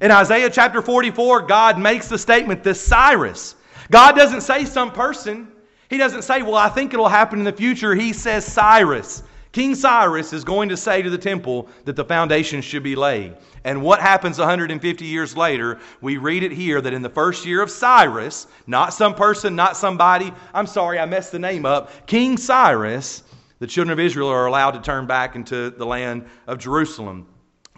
In 0.00 0.10
Isaiah 0.10 0.48
chapter 0.48 0.80
44, 0.80 1.42
God 1.42 1.78
makes 1.78 2.08
the 2.08 2.18
statement 2.18 2.62
that 2.62 2.76
Cyrus, 2.76 3.56
God 3.90 4.12
doesn't 4.16 4.42
say 4.42 4.64
some 4.64 4.92
person. 4.92 5.48
He 5.90 5.96
doesn't 5.96 6.22
say, 6.22 6.42
well, 6.42 6.56
I 6.56 6.68
think 6.68 6.92
it'll 6.92 7.08
happen 7.08 7.38
in 7.38 7.44
the 7.44 7.52
future. 7.52 7.94
He 7.94 8.12
says 8.12 8.44
Cyrus. 8.44 9.22
King 9.52 9.74
Cyrus 9.74 10.32
is 10.32 10.44
going 10.44 10.68
to 10.68 10.76
say 10.76 11.00
to 11.00 11.08
the 11.08 11.18
temple 11.18 11.68
that 11.84 11.96
the 11.96 12.04
foundation 12.04 12.60
should 12.60 12.82
be 12.82 12.94
laid. 12.94 13.34
And 13.64 13.82
what 13.82 14.00
happens 14.00 14.38
150 14.38 15.04
years 15.04 15.36
later? 15.36 15.78
We 16.02 16.18
read 16.18 16.42
it 16.42 16.52
here 16.52 16.80
that 16.82 16.92
in 16.92 17.02
the 17.02 17.08
first 17.08 17.46
year 17.46 17.62
of 17.62 17.70
Cyrus, 17.70 18.46
not 18.66 18.92
some 18.92 19.14
person, 19.14 19.56
not 19.56 19.76
somebody, 19.76 20.32
I'm 20.52 20.66
sorry, 20.66 20.98
I 20.98 21.06
messed 21.06 21.32
the 21.32 21.38
name 21.38 21.64
up, 21.64 22.06
King 22.06 22.36
Cyrus, 22.36 23.22
the 23.58 23.66
children 23.66 23.92
of 23.92 23.98
Israel 23.98 24.28
are 24.28 24.46
allowed 24.46 24.72
to 24.72 24.80
turn 24.80 25.06
back 25.06 25.34
into 25.34 25.70
the 25.70 25.86
land 25.86 26.26
of 26.46 26.58
Jerusalem. 26.58 27.26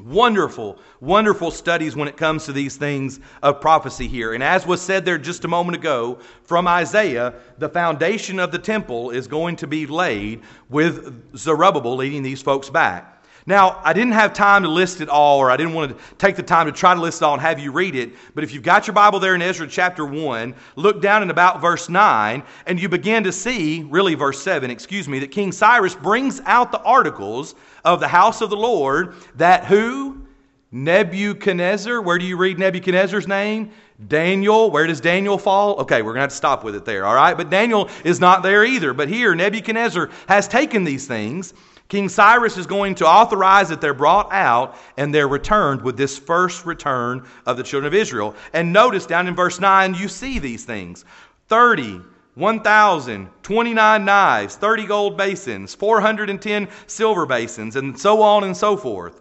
Wonderful, 0.05 0.79
wonderful 1.01 1.51
studies 1.51 1.95
when 1.95 2.09
it 2.09 2.17
comes 2.17 2.47
to 2.47 2.53
these 2.53 2.77
things 2.77 3.21
of 3.43 3.61
prophecy 3.61 4.09
here. 4.09 4.33
And 4.33 4.43
as 4.43 4.67
was 4.67 4.81
said 4.81 5.05
there 5.05 5.19
just 5.19 5.45
a 5.45 5.49
moment 5.49 5.77
ago 5.77 6.19
from 6.43 6.67
Isaiah, 6.67 7.35
the 7.59 7.69
foundation 7.69 8.39
of 8.39 8.51
the 8.51 8.59
temple 8.59 9.11
is 9.11 9.27
going 9.27 9.57
to 9.57 9.67
be 9.67 9.87
laid 9.87 10.43
with 10.69 11.37
Zerubbabel 11.37 11.97
leading 11.97 12.23
these 12.23 12.41
folks 12.41 12.71
back. 12.71 13.20
Now, 13.47 13.81
I 13.83 13.93
didn't 13.93 14.13
have 14.13 14.33
time 14.33 14.63
to 14.63 14.69
list 14.69 15.01
it 15.01 15.09
all, 15.09 15.39
or 15.39 15.51
I 15.51 15.57
didn't 15.57 15.73
want 15.73 15.97
to 15.97 16.15
take 16.17 16.37
the 16.37 16.43
time 16.43 16.67
to 16.67 16.73
try 16.73 16.95
to 16.95 17.01
list 17.01 17.23
it 17.23 17.25
all 17.25 17.33
and 17.33 17.43
have 17.43 17.59
you 17.59 17.73
read 17.73 17.95
it. 17.95 18.13
But 18.35 18.45
if 18.45 18.53
you've 18.53 18.63
got 18.63 18.87
your 18.87 18.95
Bible 18.95 19.19
there 19.19 19.35
in 19.35 19.43
Ezra 19.43 19.67
chapter 19.67 20.05
1, 20.05 20.55
look 20.77 21.01
down 21.01 21.23
in 21.23 21.31
about 21.31 21.61
verse 21.61 21.89
9, 21.89 22.43
and 22.67 22.81
you 22.81 22.89
begin 22.89 23.25
to 23.25 23.33
see, 23.33 23.83
really 23.85 24.15
verse 24.15 24.43
7, 24.43 24.71
excuse 24.71 25.09
me, 25.09 25.19
that 25.21 25.31
King 25.31 25.53
Cyrus 25.53 25.95
brings 25.95 26.41
out 26.45 26.71
the 26.71 26.83
articles 26.83 27.55
of 27.85 28.01
the 28.01 28.09
house 28.09 28.41
of 28.41 28.51
the 28.51 28.57
Lord 28.57 29.15
that 29.37 29.65
who? 29.65 30.27
Nebuchadnezzar. 30.73 32.01
Where 32.01 32.19
do 32.19 32.25
you 32.25 32.37
read 32.37 32.59
Nebuchadnezzar's 32.59 33.27
name? 33.27 33.73
Daniel. 34.07 34.71
Where 34.71 34.87
does 34.87 35.01
Daniel 35.01 35.37
fall? 35.37 35.81
Okay, 35.81 36.03
we're 36.03 36.13
going 36.13 36.19
to 36.19 36.23
have 36.23 36.31
to 36.31 36.37
stop 36.37 36.63
with 36.63 36.77
it 36.77 36.85
there, 36.85 37.05
all 37.05 37.15
right? 37.15 37.37
But 37.37 37.51
Daniel 37.51 37.91
is 38.05 38.21
not 38.21 38.43
there 38.43 38.65
either. 38.65 38.95
But 38.95 39.09
here, 39.09 39.35
Nebuchadnezzar 39.35 40.11
has 40.29 40.47
taken 40.47 40.85
these 40.85 41.07
things. 41.07 41.55
King 41.91 42.09
Cyrus 42.09 42.57
is 42.57 42.67
going 42.67 42.95
to 42.95 43.07
authorize 43.07 43.69
that 43.69 43.81
they're 43.81 43.93
brought 43.93 44.33
out 44.33 44.77
and 44.97 45.13
they're 45.13 45.29
returned 45.29 45.83
with 45.83 45.97
this 45.97 46.17
first 46.17 46.65
return 46.65 47.27
of 47.47 47.57
the 47.57 47.65
children 47.65 47.93
of 47.93 47.95
Israel. 47.95 48.37
And 48.53 48.73
notice 48.73 49.07
down 49.07 49.27
in 49.27 49.35
verse 49.35 49.61
9, 49.61 49.95
you 49.95 50.09
see 50.09 50.39
these 50.39 50.65
things 50.65 51.05
30 51.49 52.01
1,000, 52.37 53.29
29 53.43 54.05
knives, 54.05 54.55
30 54.57 54.87
gold 54.87 55.17
basins, 55.17 55.75
410 55.75 56.69
silver 56.87 57.27
basins, 57.27 57.75
and 57.75 57.99
so 57.99 58.23
on 58.23 58.45
and 58.45 58.57
so 58.57 58.77
forth. 58.77 59.21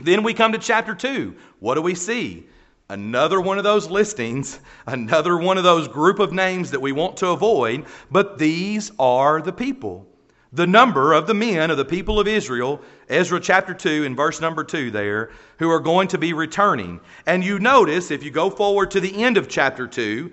Then 0.00 0.22
we 0.22 0.32
come 0.32 0.52
to 0.52 0.58
chapter 0.58 0.94
2. 0.94 1.36
What 1.60 1.74
do 1.74 1.82
we 1.82 1.94
see? 1.94 2.46
Another 2.88 3.38
one 3.38 3.58
of 3.58 3.64
those 3.64 3.90
listings, 3.90 4.60
another 4.86 5.36
one 5.36 5.58
of 5.58 5.64
those 5.64 5.88
group 5.88 6.20
of 6.20 6.32
names 6.32 6.70
that 6.70 6.80
we 6.80 6.90
want 6.90 7.18
to 7.18 7.28
avoid, 7.28 7.84
but 8.10 8.38
these 8.38 8.90
are 8.98 9.42
the 9.42 9.52
people. 9.52 10.06
The 10.52 10.66
number 10.66 11.12
of 11.12 11.26
the 11.26 11.34
men 11.34 11.70
of 11.70 11.76
the 11.76 11.84
people 11.84 12.18
of 12.18 12.26
Israel, 12.26 12.80
Ezra 13.08 13.38
chapter 13.38 13.74
2 13.74 14.04
and 14.06 14.16
verse 14.16 14.40
number 14.40 14.64
2 14.64 14.90
there, 14.90 15.30
who 15.58 15.70
are 15.70 15.80
going 15.80 16.08
to 16.08 16.18
be 16.18 16.32
returning. 16.32 17.00
And 17.26 17.44
you 17.44 17.58
notice, 17.58 18.10
if 18.10 18.22
you 18.22 18.30
go 18.30 18.48
forward 18.48 18.90
to 18.92 19.00
the 19.00 19.22
end 19.22 19.36
of 19.36 19.48
chapter 19.48 19.86
2, 19.86 20.32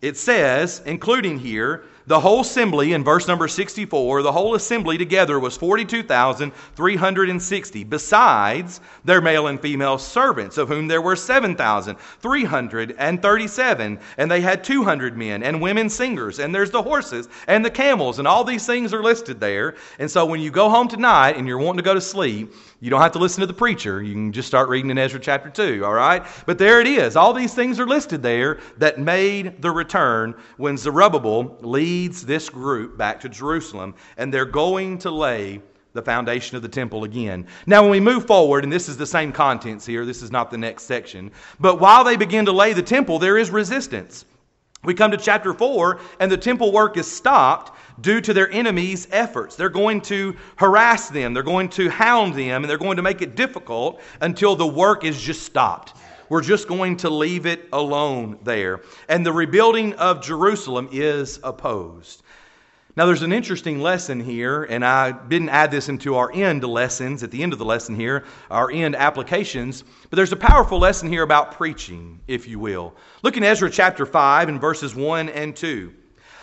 it 0.00 0.16
says, 0.16 0.82
including 0.84 1.38
here, 1.38 1.84
the 2.06 2.20
whole 2.20 2.40
assembly, 2.40 2.94
in 2.94 3.04
verse 3.04 3.28
number 3.28 3.46
64, 3.46 4.22
the 4.22 4.32
whole 4.32 4.54
assembly 4.54 4.96
together 4.98 5.38
was 5.38 5.56
42,360, 5.56 7.84
besides 7.84 8.80
their 9.04 9.20
male 9.20 9.46
and 9.46 9.60
female 9.60 9.98
servants, 9.98 10.58
of 10.58 10.68
whom 10.68 10.88
there 10.88 11.02
were 11.02 11.14
7,337. 11.14 13.98
And 14.18 14.30
they 14.30 14.40
had 14.40 14.64
200 14.64 15.16
men 15.16 15.42
and 15.42 15.60
women 15.60 15.88
singers, 15.88 16.38
and 16.38 16.54
there's 16.54 16.70
the 16.70 16.82
horses 16.82 17.28
and 17.46 17.64
the 17.64 17.70
camels, 17.70 18.18
and 18.18 18.26
all 18.26 18.44
these 18.44 18.66
things 18.66 18.92
are 18.92 19.02
listed 19.02 19.38
there. 19.38 19.76
And 19.98 20.10
so 20.10 20.26
when 20.26 20.40
you 20.40 20.50
go 20.50 20.68
home 20.68 20.88
tonight 20.88 21.36
and 21.36 21.46
you're 21.46 21.58
wanting 21.58 21.78
to 21.78 21.84
go 21.84 21.94
to 21.94 22.00
sleep, 22.00 22.52
you 22.82 22.90
don't 22.90 23.00
have 23.00 23.12
to 23.12 23.20
listen 23.20 23.42
to 23.42 23.46
the 23.46 23.54
preacher. 23.54 24.02
You 24.02 24.12
can 24.12 24.32
just 24.32 24.48
start 24.48 24.68
reading 24.68 24.90
in 24.90 24.98
Ezra 24.98 25.20
chapter 25.20 25.48
2, 25.48 25.84
all 25.84 25.94
right? 25.94 26.26
But 26.46 26.58
there 26.58 26.80
it 26.80 26.88
is. 26.88 27.14
All 27.14 27.32
these 27.32 27.54
things 27.54 27.78
are 27.78 27.86
listed 27.86 28.24
there 28.24 28.58
that 28.78 28.98
made 28.98 29.62
the 29.62 29.70
return 29.70 30.34
when 30.56 30.76
Zerubbabel 30.76 31.58
leads 31.60 32.26
this 32.26 32.50
group 32.50 32.98
back 32.98 33.20
to 33.20 33.28
Jerusalem, 33.28 33.94
and 34.16 34.34
they're 34.34 34.44
going 34.44 34.98
to 34.98 35.12
lay 35.12 35.62
the 35.92 36.02
foundation 36.02 36.56
of 36.56 36.62
the 36.62 36.68
temple 36.68 37.04
again. 37.04 37.46
Now, 37.66 37.82
when 37.82 37.92
we 37.92 38.00
move 38.00 38.26
forward, 38.26 38.64
and 38.64 38.72
this 38.72 38.88
is 38.88 38.96
the 38.96 39.06
same 39.06 39.30
contents 39.30 39.86
here, 39.86 40.04
this 40.04 40.20
is 40.20 40.32
not 40.32 40.50
the 40.50 40.58
next 40.58 40.82
section, 40.82 41.30
but 41.60 41.78
while 41.78 42.02
they 42.02 42.16
begin 42.16 42.46
to 42.46 42.52
lay 42.52 42.72
the 42.72 42.82
temple, 42.82 43.20
there 43.20 43.38
is 43.38 43.52
resistance. 43.52 44.24
We 44.82 44.94
come 44.94 45.12
to 45.12 45.16
chapter 45.16 45.54
4, 45.54 46.00
and 46.18 46.32
the 46.32 46.36
temple 46.36 46.72
work 46.72 46.96
is 46.96 47.08
stopped 47.08 47.78
due 48.00 48.20
to 48.20 48.32
their 48.32 48.50
enemies' 48.50 49.06
efforts. 49.10 49.56
They're 49.56 49.68
going 49.68 50.00
to 50.02 50.36
harass 50.56 51.08
them, 51.08 51.34
they're 51.34 51.42
going 51.42 51.68
to 51.70 51.88
hound 51.90 52.34
them, 52.34 52.62
and 52.62 52.70
they're 52.70 52.78
going 52.78 52.96
to 52.96 53.02
make 53.02 53.22
it 53.22 53.36
difficult 53.36 54.00
until 54.20 54.56
the 54.56 54.66
work 54.66 55.04
is 55.04 55.20
just 55.20 55.42
stopped. 55.42 55.96
We're 56.28 56.40
just 56.40 56.66
going 56.66 56.96
to 56.98 57.10
leave 57.10 57.44
it 57.44 57.68
alone 57.72 58.38
there. 58.42 58.80
And 59.08 59.26
the 59.26 59.32
rebuilding 59.32 59.92
of 59.94 60.22
Jerusalem 60.22 60.88
is 60.90 61.38
opposed. 61.42 62.22
Now, 62.94 63.06
there's 63.06 63.22
an 63.22 63.32
interesting 63.32 63.80
lesson 63.80 64.20
here, 64.20 64.64
and 64.64 64.84
I 64.84 65.12
didn't 65.12 65.48
add 65.48 65.70
this 65.70 65.88
into 65.88 66.16
our 66.16 66.30
end 66.32 66.62
lessons 66.62 67.22
at 67.22 67.30
the 67.30 67.42
end 67.42 67.54
of 67.54 67.58
the 67.58 67.64
lesson 67.64 67.94
here, 67.94 68.24
our 68.50 68.70
end 68.70 68.94
applications, 68.96 69.82
but 70.10 70.16
there's 70.16 70.32
a 70.32 70.36
powerful 70.36 70.78
lesson 70.78 71.08
here 71.08 71.22
about 71.22 71.52
preaching, 71.52 72.20
if 72.26 72.46
you 72.46 72.58
will. 72.58 72.94
Look 73.22 73.38
in 73.38 73.44
Ezra 73.44 73.70
chapter 73.70 74.04
5 74.04 74.50
and 74.50 74.60
verses 74.60 74.94
1 74.94 75.30
and 75.30 75.56
2. 75.56 75.94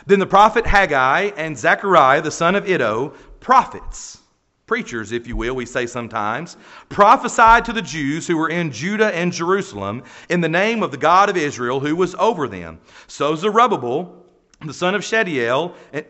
Then 0.09 0.17
the 0.17 0.25
prophet 0.25 0.65
Haggai 0.65 1.33
and 1.37 1.55
Zechariah, 1.55 2.23
the 2.23 2.31
son 2.31 2.55
of 2.55 2.67
Iddo, 2.67 3.09
prophets, 3.41 4.17
preachers, 4.65 5.11
if 5.11 5.27
you 5.27 5.35
will, 5.35 5.53
we 5.53 5.67
say 5.67 5.85
sometimes, 5.85 6.57
prophesied 6.89 7.63
to 7.65 7.73
the 7.73 7.83
Jews 7.83 8.25
who 8.25 8.35
were 8.35 8.49
in 8.49 8.71
Judah 8.71 9.15
and 9.15 9.31
Jerusalem 9.31 10.01
in 10.27 10.41
the 10.41 10.49
name 10.49 10.81
of 10.81 10.89
the 10.89 10.97
God 10.97 11.29
of 11.29 11.37
Israel 11.37 11.79
who 11.79 11.95
was 11.95 12.15
over 12.15 12.47
them. 12.47 12.79
So 13.05 13.35
Zerubbabel, 13.35 14.25
the 14.65 14.73
son 14.73 14.95
of 14.95 15.03
Shealtiel, 15.03 15.75
and, 15.93 16.03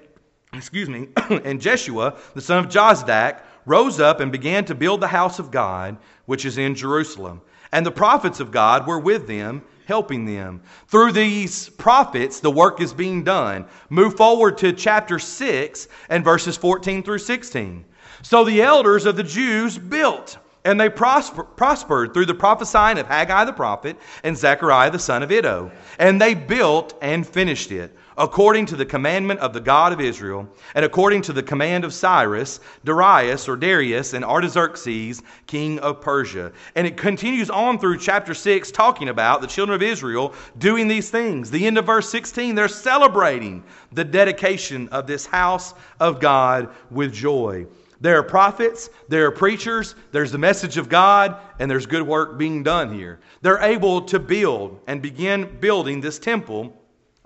excuse 0.54 0.88
me, 0.88 1.10
and 1.44 1.60
Jeshua, 1.60 2.18
the 2.36 2.42
son 2.42 2.60
of 2.60 2.72
Jozadak, 2.72 3.42
rose 3.66 4.00
up 4.00 4.22
and 4.22 4.32
began 4.32 4.64
to 4.64 4.76
build 4.76 5.02
the 5.02 5.08
house 5.08 5.40
of 5.40 5.52
God, 5.52 5.98
which 6.26 6.46
is 6.46 6.58
in 6.58 6.74
Jerusalem. 6.74 7.42
And 7.74 7.86
the 7.86 7.92
prophets 7.92 8.40
of 8.40 8.50
God 8.50 8.88
were 8.88 8.98
with 8.98 9.28
them 9.28 9.62
helping 9.90 10.24
them. 10.24 10.62
Through 10.88 11.14
these 11.14 11.68
prophets, 11.70 12.40
the 12.40 12.52
work 12.52 12.80
is 12.80 12.94
being 12.94 13.24
done. 13.24 13.66
Move 13.90 14.16
forward 14.16 14.58
to 14.60 14.72
chapter 14.72 15.18
6 15.18 15.88
and 16.10 16.24
verses 16.24 16.56
14 16.56 17.02
through 17.02 17.18
16. 17.18 17.84
So 18.22 18.46
the 18.46 18.62
elders 18.62 19.08
of 19.08 19.16
the 19.16 19.24
Jews 19.24 19.80
built, 19.80 20.38
and 20.64 20.80
they 20.80 20.90
prosper, 20.90 21.44
prospered 21.44 22.14
through 22.14 22.28
the 22.28 22.36
prophesying 22.36 23.00
of 23.00 23.08
Haggai 23.08 23.46
the 23.46 23.54
prophet 23.54 23.98
and 24.24 24.38
Zechariah 24.38 24.92
the 24.92 25.00
son 25.00 25.24
of 25.24 25.32
Iddo. 25.32 25.72
And 25.98 26.22
they 26.22 26.36
built 26.36 26.94
and 27.02 27.28
finished 27.28 27.72
it 27.72 27.98
according 28.20 28.66
to 28.66 28.76
the 28.76 28.86
commandment 28.86 29.40
of 29.40 29.54
the 29.54 29.62
God 29.62 29.94
of 29.94 30.02
Israel, 30.02 30.46
and 30.76 30.84
according 30.84 31.22
to 31.22 31.34
the 31.34 31.42
command 31.42 31.86
of 31.86 31.94
Cyrus, 31.94 32.60
Darius 32.84 33.48
or 33.48 33.56
Darius, 33.56 34.14
and 34.14 34.26
Artaxerxes, 34.26 35.24
king 35.48 35.80
of 35.80 36.02
Persia. 36.02 36.52
And 36.76 36.86
it 36.86 36.98
continues 36.98 37.50
on 37.50 37.80
through 37.80 37.98
chapter 37.98 38.34
6, 38.34 38.72
talking 38.72 39.08
about 39.08 39.40
the 39.40 39.48
children 39.48 39.74
of 39.74 39.82
Israel 39.82 40.34
doing 40.58 40.90
these 40.90 41.10
things. 41.10 41.50
The 41.50 41.66
end 41.66 41.78
of 41.78 41.86
verse 41.86 42.10
16, 42.10 42.56
they're 42.56 42.68
celebrating 42.68 43.64
the 43.94 44.04
dedication 44.04 44.90
of 44.90 45.08
this 45.08 45.26
house 45.26 45.74
of 46.02 46.20
God 46.20 46.70
with 46.92 47.14
joy. 47.14 47.66
There 48.02 48.18
are 48.18 48.24
prophets, 48.24 48.90
there 49.08 49.26
are 49.28 49.32
preachers, 49.32 49.96
there's 50.12 50.32
the 50.32 50.38
message 50.38 50.78
of 50.78 50.90
God, 50.90 51.38
and 51.60 51.72
there's 51.72 51.86
good 51.86 52.04
work 52.04 52.38
being 52.38 52.64
done 52.64 52.94
here. 52.94 53.20
They're 53.42 53.62
able 53.62 54.02
to 54.04 54.20
build 54.20 54.80
and 54.88 55.02
begin 55.02 55.58
building 55.60 56.02
this 56.02 56.20
temple 56.20 56.79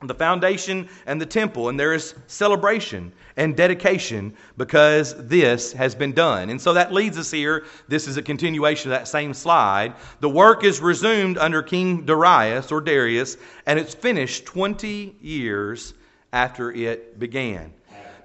the 0.08 0.16
foundation 0.16 0.90
and 1.06 1.20
the 1.20 1.26
temple, 1.26 1.70
and 1.70 1.80
there 1.80 1.94
is 1.94 2.16
celebration 2.28 3.12
and 3.38 3.56
dedication 3.56 4.34
because 4.58 5.16
this 5.28 5.74
has 5.74 5.96
been 5.96 6.12
done. 6.12 6.50
And 6.50 6.62
so 6.62 6.74
that 6.74 6.94
leads 6.94 7.18
us 7.18 7.32
here. 7.32 7.66
This 7.88 8.08
is 8.08 8.18
a 8.18 8.22
continuation 8.22 8.92
of 8.92 8.98
that 8.98 9.08
same 9.08 9.34
slide. 9.34 9.96
The 10.20 10.30
work 10.30 10.64
is 10.64 10.80
resumed 10.80 11.38
under 11.38 11.62
King 11.62 12.06
Darius 12.06 12.72
or 12.72 12.82
Darius, 12.82 13.38
and 13.66 13.80
it's 13.80 13.94
finished 13.94 14.46
20 14.46 15.16
years 15.22 15.94
after 16.32 16.72
it 16.72 17.20
began. 17.20 17.74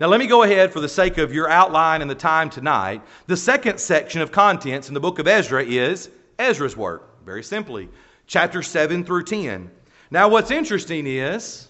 Now, 0.00 0.06
let 0.06 0.20
me 0.20 0.28
go 0.28 0.44
ahead 0.44 0.72
for 0.72 0.78
the 0.78 0.88
sake 0.88 1.18
of 1.18 1.34
your 1.34 1.50
outline 1.50 2.02
and 2.02 2.10
the 2.10 2.14
time 2.14 2.50
tonight. 2.50 3.02
The 3.26 3.36
second 3.36 3.80
section 3.80 4.20
of 4.20 4.30
contents 4.30 4.86
in 4.86 4.94
the 4.94 5.00
book 5.00 5.18
of 5.18 5.26
Ezra 5.26 5.64
is 5.64 6.10
Ezra's 6.38 6.76
work, 6.76 7.24
very 7.24 7.42
simply, 7.42 7.88
chapter 8.28 8.62
7 8.62 9.04
through 9.04 9.24
10. 9.24 9.70
Now, 10.12 10.28
what's 10.28 10.52
interesting 10.52 11.06
is 11.06 11.67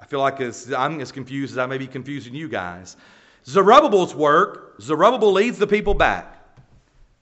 I 0.00 0.06
feel 0.06 0.20
like 0.20 0.40
I'm 0.40 1.00
as 1.00 1.12
confused 1.12 1.52
as 1.52 1.58
I 1.58 1.66
may 1.66 1.78
be 1.78 1.86
confusing 1.86 2.34
you 2.34 2.48
guys. 2.48 2.96
Zerubbabel's 3.46 4.14
work, 4.14 4.80
Zerubbabel 4.80 5.32
leads 5.32 5.58
the 5.58 5.66
people 5.66 5.94
back. 5.94 6.36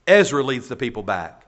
Ezra 0.06 0.42
leads 0.42 0.68
the 0.68 0.76
people 0.76 1.02
back. 1.02 1.44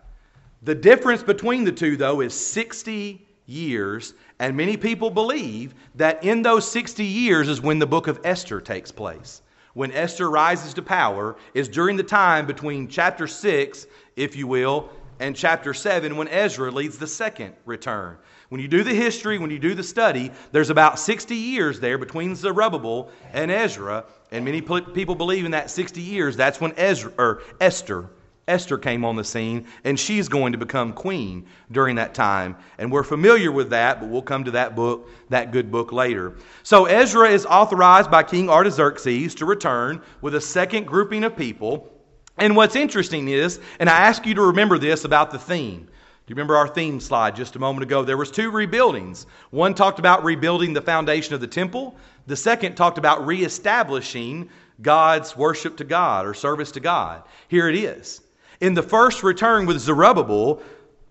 The 0.62 0.74
difference 0.74 1.22
between 1.22 1.64
the 1.64 1.72
two, 1.72 1.96
though, 1.96 2.20
is 2.20 2.34
60 2.34 3.26
years, 3.46 4.14
and 4.38 4.56
many 4.56 4.76
people 4.76 5.10
believe 5.10 5.74
that 5.94 6.22
in 6.22 6.42
those 6.42 6.70
60 6.70 7.04
years 7.04 7.48
is 7.48 7.60
when 7.60 7.78
the 7.78 7.86
book 7.86 8.06
of 8.06 8.20
Esther 8.24 8.60
takes 8.60 8.92
place. 8.92 9.42
When 9.74 9.92
Esther 9.92 10.28
rises 10.28 10.74
to 10.74 10.82
power 10.82 11.36
is 11.54 11.68
during 11.68 11.96
the 11.96 12.02
time 12.02 12.46
between 12.46 12.88
chapter 12.88 13.26
6, 13.26 13.86
if 14.16 14.36
you 14.36 14.46
will, 14.46 14.90
and 15.20 15.36
chapter 15.36 15.72
7 15.72 16.16
when 16.16 16.28
Ezra 16.28 16.70
leads 16.70 16.98
the 16.98 17.06
second 17.06 17.54
return. 17.64 18.16
When 18.50 18.60
you 18.60 18.68
do 18.68 18.82
the 18.82 18.92
history, 18.92 19.38
when 19.38 19.50
you 19.50 19.60
do 19.60 19.74
the 19.74 19.82
study, 19.82 20.32
there's 20.50 20.70
about 20.70 20.98
60 20.98 21.36
years 21.36 21.78
there 21.78 21.98
between 21.98 22.34
Zerubbabel 22.34 23.08
and 23.32 23.48
Ezra, 23.50 24.04
and 24.32 24.44
many 24.44 24.60
people 24.60 25.14
believe 25.14 25.44
in 25.44 25.52
that 25.52 25.70
60 25.70 26.00
years, 26.00 26.36
that's 26.36 26.60
when 26.60 26.74
Ezra, 26.76 27.12
or 27.16 27.42
Esther, 27.60 28.10
Esther 28.48 28.76
came 28.76 29.04
on 29.04 29.14
the 29.14 29.22
scene, 29.22 29.68
and 29.84 29.98
she's 29.98 30.28
going 30.28 30.50
to 30.50 30.58
become 30.58 30.92
queen 30.92 31.46
during 31.70 31.94
that 31.94 32.12
time. 32.12 32.56
And 32.78 32.90
we're 32.90 33.04
familiar 33.04 33.52
with 33.52 33.70
that, 33.70 34.00
but 34.00 34.08
we'll 34.08 34.20
come 34.20 34.42
to 34.42 34.50
that 34.50 34.74
book, 34.74 35.08
that 35.28 35.52
good 35.52 35.70
book 35.70 35.92
later. 35.92 36.34
So 36.64 36.86
Ezra 36.86 37.30
is 37.30 37.46
authorized 37.46 38.10
by 38.10 38.24
King 38.24 38.50
Artaxerxes 38.50 39.36
to 39.36 39.46
return 39.46 40.02
with 40.22 40.34
a 40.34 40.40
second 40.40 40.88
grouping 40.88 41.22
of 41.22 41.36
people. 41.36 41.88
And 42.36 42.56
what's 42.56 42.74
interesting 42.74 43.28
is, 43.28 43.60
and 43.78 43.88
I 43.88 43.98
ask 43.98 44.26
you 44.26 44.34
to 44.34 44.42
remember 44.42 44.76
this 44.76 45.04
about 45.04 45.30
the 45.30 45.38
theme 45.38 45.86
you 46.30 46.36
remember 46.36 46.56
our 46.56 46.68
theme 46.68 47.00
slide 47.00 47.34
just 47.34 47.56
a 47.56 47.58
moment 47.58 47.82
ago? 47.82 48.04
There 48.04 48.16
was 48.16 48.30
two 48.30 48.52
rebuildings. 48.52 49.26
One 49.50 49.74
talked 49.74 49.98
about 49.98 50.22
rebuilding 50.22 50.72
the 50.72 50.80
foundation 50.80 51.34
of 51.34 51.40
the 51.40 51.48
temple. 51.48 51.96
The 52.28 52.36
second 52.36 52.76
talked 52.76 52.98
about 52.98 53.26
reestablishing 53.26 54.48
God's 54.80 55.36
worship 55.36 55.76
to 55.78 55.84
God 55.84 56.24
or 56.24 56.32
service 56.32 56.70
to 56.70 56.78
God. 56.78 57.24
Here 57.48 57.68
it 57.68 57.74
is. 57.74 58.20
In 58.60 58.74
the 58.74 58.82
first 58.82 59.24
return 59.24 59.66
with 59.66 59.80
Zerubbabel, 59.80 60.62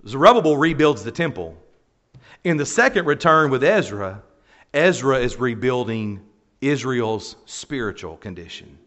Zerubbabel 0.07 0.55
rebuilds 0.55 1.03
the 1.03 1.11
temple. 1.11 1.57
In 2.45 2.55
the 2.55 2.65
second 2.65 3.05
return 3.05 3.51
with 3.51 3.61
Ezra, 3.61 4.23
Ezra 4.73 5.19
is 5.19 5.35
rebuilding 5.35 6.21
Israel's 6.61 7.35
spiritual 7.45 8.15
condition. 8.15 8.77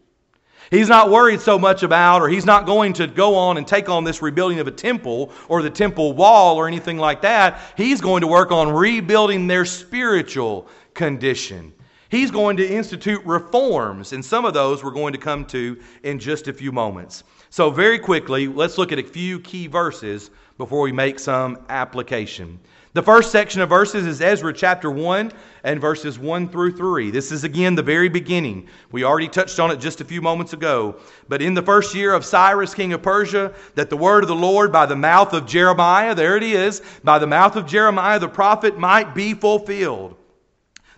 He's 0.71 0.89
not 0.89 1.09
worried 1.09 1.39
so 1.39 1.59
much 1.59 1.83
about, 1.83 2.21
or 2.21 2.29
he's 2.29 2.45
not 2.45 2.65
going 2.65 2.93
to 2.93 3.07
go 3.07 3.35
on 3.35 3.57
and 3.57 3.67
take 3.67 3.89
on 3.89 4.03
this 4.03 4.21
rebuilding 4.21 4.59
of 4.59 4.67
a 4.67 4.71
temple 4.71 5.31
or 5.47 5.61
the 5.61 5.69
temple 5.69 6.13
wall 6.13 6.57
or 6.57 6.67
anything 6.67 6.97
like 6.97 7.21
that. 7.21 7.59
He's 7.77 8.01
going 8.01 8.21
to 8.21 8.27
work 8.27 8.51
on 8.51 8.71
rebuilding 8.71 9.47
their 9.47 9.65
spiritual 9.65 10.67
condition. 10.93 11.73
He's 12.09 12.29
going 12.29 12.57
to 12.57 12.67
institute 12.67 13.25
reforms, 13.25 14.13
and 14.13 14.23
some 14.23 14.45
of 14.45 14.53
those 14.53 14.83
we're 14.83 14.91
going 14.91 15.13
to 15.13 15.19
come 15.19 15.45
to 15.45 15.79
in 16.03 16.19
just 16.19 16.47
a 16.47 16.53
few 16.53 16.71
moments. 16.71 17.23
So, 17.53 17.69
very 17.69 17.99
quickly, 17.99 18.47
let's 18.47 18.79
look 18.79 18.91
at 18.91 18.97
a 18.97 19.03
few 19.03 19.39
key 19.39 19.67
verses 19.67 20.31
before 20.57 20.81
we 20.81 20.91
make 20.91 21.19
some 21.19 21.59
application. 21.69 22.59
The 22.93 23.03
first 23.03 23.31
section 23.31 23.61
of 23.61 23.69
verses 23.69 24.07
is 24.07 24.21
Ezra 24.21 24.51
chapter 24.51 24.89
1 24.89 25.31
and 25.63 25.79
verses 25.79 26.17
1 26.17 26.49
through 26.49 26.75
3. 26.75 27.11
This 27.11 27.31
is 27.31 27.43
again 27.43 27.75
the 27.75 27.83
very 27.83 28.09
beginning. 28.09 28.67
We 28.91 29.03
already 29.03 29.27
touched 29.27 29.59
on 29.59 29.69
it 29.69 29.77
just 29.77 30.01
a 30.01 30.03
few 30.03 30.19
moments 30.19 30.53
ago. 30.53 30.95
But 31.29 31.43
in 31.43 31.53
the 31.53 31.61
first 31.61 31.93
year 31.93 32.15
of 32.15 32.25
Cyrus, 32.25 32.73
king 32.73 32.91
of 32.91 33.03
Persia, 33.03 33.53
that 33.75 33.91
the 33.91 33.97
word 33.97 34.23
of 34.23 34.29
the 34.29 34.35
Lord 34.35 34.71
by 34.71 34.87
the 34.87 34.95
mouth 34.95 35.31
of 35.33 35.45
Jeremiah, 35.45 36.15
there 36.15 36.35
it 36.35 36.41
is, 36.41 36.81
by 37.03 37.19
the 37.19 37.27
mouth 37.27 37.55
of 37.55 37.67
Jeremiah 37.67 38.17
the 38.17 38.29
prophet 38.29 38.79
might 38.79 39.13
be 39.13 39.35
fulfilled. 39.35 40.15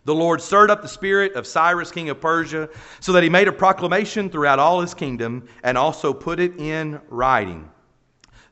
The 0.06 0.16
Lord 0.16 0.40
stirred 0.40 0.70
up 0.70 0.84
the 0.84 0.88
spirit 0.88 1.34
of 1.34 1.48
Cyrus, 1.48 1.92
king 1.92 2.10
of 2.10 2.22
Persia, 2.22 2.70
so 3.00 3.12
that 3.12 3.24
he 3.24 3.30
made 3.30 3.48
a 3.48 3.52
proclamation 3.52 4.30
throughout 4.30 4.60
all 4.60 4.80
his 4.82 4.94
kingdom 4.94 5.48
and 5.64 5.78
also 5.78 6.14
put 6.14 6.40
it 6.40 6.58
in 6.58 7.02
writing. 7.10 7.70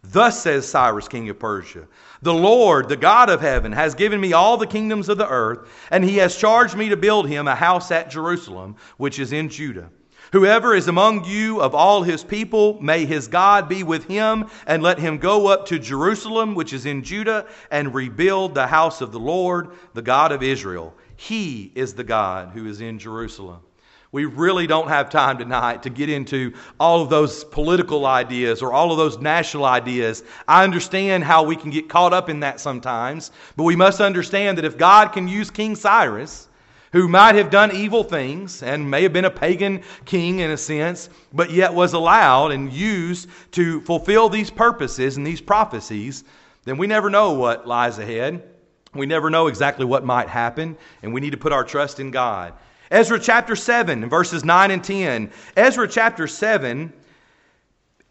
Thus 0.02 0.42
says 0.42 0.68
Cyrus, 0.68 1.08
king 1.08 1.30
of 1.30 1.40
Persia 1.40 1.88
The 2.24 2.34
Lord, 2.34 2.90
the 2.90 2.98
God 2.98 3.30
of 3.30 3.40
heaven, 3.40 3.72
has 3.72 3.96
given 3.96 4.20
me 4.20 4.34
all 4.34 4.58
the 4.58 4.68
kingdoms 4.68 5.10
of 5.10 5.20
the 5.20 5.30
earth, 5.30 5.70
and 5.92 6.04
he 6.04 6.18
has 6.18 6.36
charged 6.36 6.76
me 6.76 6.90
to 6.90 6.98
build 6.98 7.30
him 7.30 7.48
a 7.48 7.56
house 7.56 7.92
at 7.92 8.10
Jerusalem, 8.10 8.76
which 8.98 9.20
is 9.20 9.32
in 9.32 9.48
Judah. 9.48 9.90
Whoever 10.34 10.74
is 10.74 10.88
among 10.88 11.26
you 11.26 11.62
of 11.62 11.76
all 11.76 12.02
his 12.02 12.24
people, 12.24 12.82
may 12.82 13.06
his 13.06 13.28
God 13.28 13.70
be 13.70 13.84
with 13.84 14.06
him, 14.06 14.50
and 14.66 14.82
let 14.82 14.98
him 14.98 15.20
go 15.20 15.46
up 15.46 15.68
to 15.68 15.78
Jerusalem, 15.78 16.56
which 16.56 16.74
is 16.74 16.88
in 16.88 17.04
Judah, 17.04 17.46
and 17.70 17.94
rebuild 17.94 18.56
the 18.56 18.66
house 18.66 19.00
of 19.00 19.12
the 19.12 19.20
Lord, 19.20 19.70
the 19.94 20.02
God 20.02 20.32
of 20.32 20.42
Israel. 20.42 20.96
He 21.28 21.72
is 21.74 21.94
the 21.94 22.04
God 22.04 22.50
who 22.54 22.68
is 22.68 22.82
in 22.82 23.00
Jerusalem. 23.00 23.62
We 24.12 24.26
really 24.26 24.68
don't 24.68 24.90
have 24.90 25.10
time 25.10 25.38
tonight 25.38 25.82
to 25.84 25.90
get 25.90 26.10
into 26.10 26.54
all 26.82 27.02
of 27.02 27.10
those 27.10 27.46
political 27.46 28.06
ideas 28.06 28.62
or 28.62 28.74
all 28.74 28.92
of 28.92 28.98
those 28.98 29.18
national 29.20 29.64
ideas. 29.64 30.24
I 30.50 30.66
understand 30.66 31.24
how 31.24 31.44
we 31.44 31.56
can 31.56 31.70
get 31.70 31.88
caught 31.88 32.12
up 32.12 32.30
in 32.30 32.42
that 32.42 32.60
sometimes, 32.60 33.32
but 33.56 33.64
we 33.64 33.78
must 33.78 34.02
understand 34.02 34.58
that 34.58 34.66
if 34.66 34.78
God 34.78 35.14
can 35.14 35.30
use 35.30 35.50
King 35.50 35.78
Cyrus, 35.78 36.50
who 36.92 37.08
might 37.08 37.36
have 37.36 37.50
done 37.50 37.74
evil 37.74 38.04
things 38.04 38.62
and 38.62 38.92
may 38.92 39.02
have 39.04 39.14
been 39.14 39.24
a 39.24 39.32
pagan 39.32 39.82
king 40.04 40.40
in 40.40 40.52
a 40.52 40.58
sense, 40.58 41.10
but 41.32 41.52
yet 41.52 41.74
was 41.74 41.94
allowed 41.94 42.52
and 42.52 42.74
used 42.74 43.30
to 43.52 43.80
fulfill 43.82 44.28
these 44.28 44.52
purposes 44.52 45.16
and 45.16 45.26
these 45.26 45.40
prophecies, 45.40 46.26
then 46.66 46.78
we 46.78 46.86
never 46.86 47.10
know 47.10 47.32
what 47.32 47.66
lies 47.66 47.98
ahead. 47.98 48.44
We 48.94 49.06
never 49.06 49.30
know 49.30 49.48
exactly 49.48 49.86
what 49.86 50.06
might 50.06 50.30
happen, 50.30 50.78
and 51.02 51.14
we 51.14 51.22
need 51.22 51.32
to 51.32 51.38
put 51.38 51.52
our 51.52 51.64
trust 51.64 52.00
in 52.00 52.12
God. 52.12 52.54
Ezra 52.92 53.20
chapter 53.20 53.56
7, 53.56 54.08
verses 54.08 54.44
9 54.44 54.72
and 54.72 54.84
10. 54.84 55.32
Ezra 55.58 55.88
chapter 55.88 56.28
7, 56.28 56.94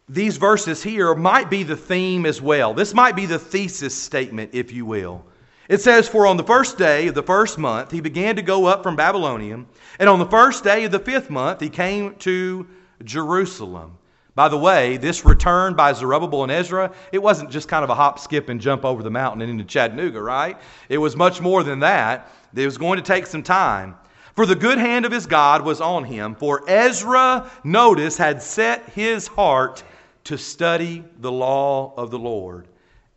these 0.09 0.35
verses 0.37 0.83
here 0.83 1.15
might 1.15 1.49
be 1.49 1.63
the 1.63 1.77
theme 1.77 2.25
as 2.25 2.41
well. 2.41 2.73
This 2.73 2.93
might 2.93 3.15
be 3.15 3.25
the 3.25 3.39
thesis 3.39 3.95
statement, 3.95 4.51
if 4.53 4.73
you 4.73 4.85
will. 4.85 5.23
It 5.69 5.79
says, 5.81 6.09
For 6.09 6.27
on 6.27 6.35
the 6.35 6.43
first 6.43 6.77
day 6.77 7.07
of 7.07 7.15
the 7.15 7.23
first 7.23 7.57
month 7.57 7.91
he 7.91 8.01
began 8.01 8.35
to 8.35 8.41
go 8.41 8.65
up 8.65 8.83
from 8.83 8.97
Babylonia, 8.97 9.63
and 9.99 10.09
on 10.09 10.19
the 10.19 10.25
first 10.25 10.63
day 10.63 10.83
of 10.83 10.91
the 10.91 10.99
fifth 10.99 11.29
month 11.29 11.61
he 11.61 11.69
came 11.69 12.15
to 12.15 12.67
Jerusalem. 13.03 13.97
By 14.35 14.49
the 14.49 14.57
way, 14.57 14.97
this 14.97 15.25
return 15.25 15.75
by 15.75 15.93
Zerubbabel 15.93 16.43
and 16.43 16.51
Ezra, 16.51 16.91
it 17.11 17.21
wasn't 17.21 17.51
just 17.51 17.67
kind 17.67 17.83
of 17.83 17.91
a 17.91 17.95
hop, 17.95 18.17
skip, 18.17 18.49
and 18.49 18.59
jump 18.59 18.83
over 18.83 19.03
the 19.03 19.11
mountain 19.11 19.41
and 19.41 19.51
into 19.51 19.63
Chattanooga, 19.63 20.19
right? 20.21 20.57
It 20.89 20.97
was 20.97 21.15
much 21.15 21.39
more 21.39 21.63
than 21.63 21.79
that. 21.81 22.31
It 22.55 22.65
was 22.65 22.77
going 22.77 22.97
to 22.97 23.03
take 23.03 23.27
some 23.27 23.43
time. 23.43 23.95
For 24.35 24.47
the 24.47 24.55
good 24.55 24.79
hand 24.79 25.05
of 25.05 25.11
his 25.11 25.27
God 25.27 25.63
was 25.63 25.79
on 25.79 26.03
him, 26.03 26.33
for 26.33 26.67
Ezra, 26.67 27.51
notice, 27.63 28.17
had 28.17 28.41
set 28.41 28.89
his 28.89 29.27
heart 29.27 29.83
to 30.23 30.37
study 30.37 31.03
the 31.19 31.31
law 31.31 31.93
of 31.95 32.09
the 32.09 32.17
Lord 32.17 32.67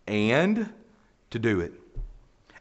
and 0.06 0.70
to 1.30 1.38
do 1.38 1.60
it. 1.60 1.72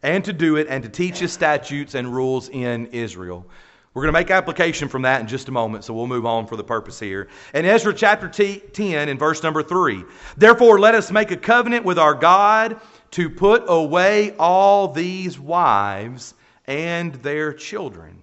And 0.02 0.24
to 0.24 0.32
do 0.32 0.56
it 0.56 0.68
and 0.70 0.84
to 0.84 0.90
teach 0.90 1.18
his 1.18 1.34
statutes 1.34 1.96
and 1.96 2.14
rules 2.14 2.48
in 2.50 2.88
Israel. 2.88 3.46
We're 3.96 4.02
going 4.02 4.14
to 4.14 4.20
make 4.20 4.30
application 4.30 4.90
from 4.90 5.04
that 5.04 5.22
in 5.22 5.28
just 5.28 5.48
a 5.48 5.54
moment, 5.54 5.86
so 5.86 5.94
we'll 5.94 6.06
move 6.06 6.26
on 6.26 6.48
for 6.48 6.58
the 6.58 6.66
purpose 6.66 7.00
here. 7.00 7.30
In 7.54 7.64
Ezra 7.64 7.94
chapter 7.94 8.28
10, 8.28 9.08
in 9.08 9.18
verse 9.18 9.42
number 9.42 9.64
3, 9.64 10.04
therefore 10.36 10.82
let 10.82 10.96
us 10.96 11.12
make 11.12 11.32
a 11.32 11.38
covenant 11.38 11.86
with 11.86 11.98
our 11.98 12.14
God 12.14 12.82
to 13.12 13.30
put 13.30 13.64
away 13.68 14.36
all 14.38 14.90
these 14.90 15.40
wives 15.40 16.34
and 16.66 17.16
their 17.16 17.54
children, 17.54 18.20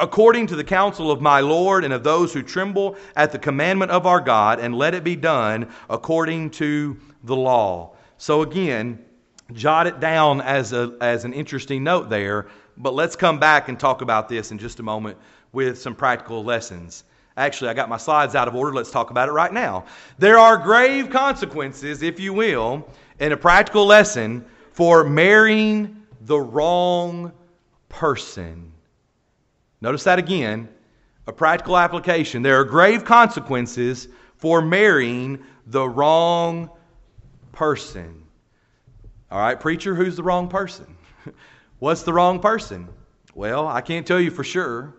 according 0.00 0.48
to 0.48 0.56
the 0.56 0.64
counsel 0.64 1.12
of 1.12 1.20
my 1.20 1.38
Lord 1.38 1.84
and 1.84 1.94
of 1.94 2.02
those 2.02 2.32
who 2.32 2.42
tremble 2.42 2.96
at 3.14 3.30
the 3.30 3.38
commandment 3.38 3.92
of 3.92 4.06
our 4.06 4.20
God, 4.20 4.58
and 4.58 4.74
let 4.74 4.94
it 4.94 5.04
be 5.04 5.14
done 5.14 5.70
according 5.88 6.50
to 6.50 6.96
the 7.22 7.36
law. 7.36 7.92
So 8.18 8.42
again, 8.42 8.98
jot 9.52 9.86
it 9.86 10.00
down 10.00 10.40
as, 10.40 10.72
a, 10.72 10.96
as 11.00 11.24
an 11.24 11.34
interesting 11.34 11.84
note 11.84 12.10
there 12.10 12.48
but 12.76 12.94
let's 12.94 13.16
come 13.16 13.38
back 13.38 13.68
and 13.68 13.78
talk 13.78 14.02
about 14.02 14.28
this 14.28 14.50
in 14.50 14.58
just 14.58 14.80
a 14.80 14.82
moment 14.82 15.16
with 15.52 15.80
some 15.80 15.94
practical 15.94 16.44
lessons. 16.44 17.04
Actually, 17.36 17.70
I 17.70 17.74
got 17.74 17.88
my 17.88 17.96
slides 17.96 18.34
out 18.34 18.46
of 18.46 18.54
order. 18.54 18.72
Let's 18.72 18.90
talk 18.90 19.10
about 19.10 19.28
it 19.28 19.32
right 19.32 19.52
now. 19.52 19.86
There 20.18 20.38
are 20.38 20.56
grave 20.56 21.10
consequences, 21.10 22.02
if 22.02 22.20
you 22.20 22.32
will, 22.32 22.88
in 23.18 23.32
a 23.32 23.36
practical 23.36 23.86
lesson 23.86 24.44
for 24.72 25.04
marrying 25.04 26.04
the 26.22 26.38
wrong 26.38 27.32
person. 27.88 28.72
Notice 29.80 30.04
that 30.04 30.18
again. 30.18 30.68
A 31.26 31.32
practical 31.32 31.76
application. 31.76 32.42
There 32.42 32.60
are 32.60 32.64
grave 32.64 33.04
consequences 33.04 34.08
for 34.36 34.60
marrying 34.60 35.42
the 35.66 35.88
wrong 35.88 36.70
person. 37.52 38.22
All 39.30 39.38
right, 39.38 39.58
preacher, 39.58 39.94
who's 39.94 40.16
the 40.16 40.22
wrong 40.22 40.48
person? 40.48 40.96
What's 41.78 42.02
the 42.02 42.12
wrong 42.12 42.40
person? 42.40 42.88
Well, 43.34 43.66
I 43.66 43.80
can't 43.80 44.06
tell 44.06 44.20
you 44.20 44.30
for 44.30 44.44
sure. 44.44 44.94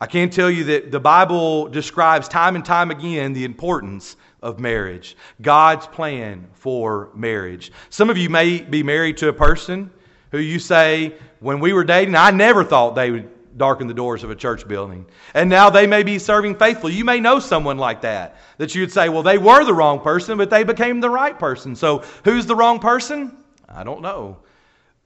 I 0.00 0.06
can't 0.06 0.32
tell 0.32 0.50
you 0.50 0.64
that 0.64 0.90
the 0.90 1.00
Bible 1.00 1.68
describes 1.68 2.26
time 2.26 2.56
and 2.56 2.64
time 2.64 2.90
again 2.90 3.34
the 3.34 3.44
importance 3.44 4.16
of 4.42 4.58
marriage, 4.58 5.14
God's 5.42 5.86
plan 5.86 6.48
for 6.54 7.10
marriage. 7.14 7.70
Some 7.90 8.08
of 8.08 8.16
you 8.16 8.30
may 8.30 8.62
be 8.62 8.82
married 8.82 9.18
to 9.18 9.28
a 9.28 9.32
person 9.32 9.90
who 10.30 10.38
you 10.38 10.58
say, 10.58 11.14
when 11.40 11.60
we 11.60 11.74
were 11.74 11.84
dating, 11.84 12.14
I 12.14 12.30
never 12.30 12.64
thought 12.64 12.94
they 12.94 13.10
would 13.10 13.28
darken 13.58 13.86
the 13.86 13.94
doors 13.94 14.24
of 14.24 14.30
a 14.30 14.34
church 14.34 14.66
building. 14.66 15.04
And 15.34 15.50
now 15.50 15.70
they 15.70 15.86
may 15.86 16.02
be 16.02 16.18
serving 16.18 16.56
faithfully. 16.56 16.94
You 16.94 17.04
may 17.04 17.20
know 17.20 17.38
someone 17.40 17.78
like 17.78 18.00
that, 18.02 18.36
that 18.58 18.74
you'd 18.74 18.92
say, 18.92 19.08
well, 19.08 19.22
they 19.22 19.38
were 19.38 19.64
the 19.64 19.74
wrong 19.74 20.00
person, 20.00 20.38
but 20.38 20.50
they 20.50 20.64
became 20.64 21.00
the 21.00 21.10
right 21.10 21.38
person. 21.38 21.76
So 21.76 22.04
who's 22.24 22.46
the 22.46 22.56
wrong 22.56 22.78
person? 22.78 23.36
I 23.68 23.84
don't 23.84 24.00
know. 24.00 24.38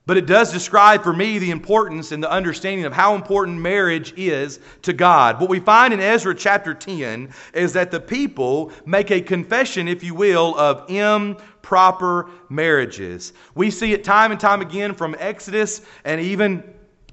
But 0.06 0.18
it 0.18 0.26
does 0.26 0.52
describe 0.52 1.02
for 1.02 1.14
me 1.14 1.38
the 1.38 1.50
importance 1.50 2.12
and 2.12 2.22
the 2.22 2.30
understanding 2.30 2.84
of 2.84 2.92
how 2.92 3.14
important 3.14 3.58
marriage 3.58 4.12
is 4.18 4.60
to 4.82 4.92
God. 4.92 5.40
What 5.40 5.48
we 5.48 5.60
find 5.60 5.94
in 5.94 6.00
Ezra 6.00 6.34
chapter 6.34 6.74
10 6.74 7.32
is 7.54 7.72
that 7.72 7.90
the 7.90 8.00
people 8.00 8.70
make 8.84 9.10
a 9.10 9.22
confession, 9.22 9.88
if 9.88 10.04
you 10.04 10.14
will, 10.14 10.58
of 10.58 10.90
improper 10.90 12.28
marriages. 12.50 13.32
We 13.54 13.70
see 13.70 13.94
it 13.94 14.04
time 14.04 14.30
and 14.30 14.38
time 14.38 14.60
again 14.60 14.94
from 14.94 15.16
Exodus 15.18 15.80
and 16.04 16.20
even 16.20 16.62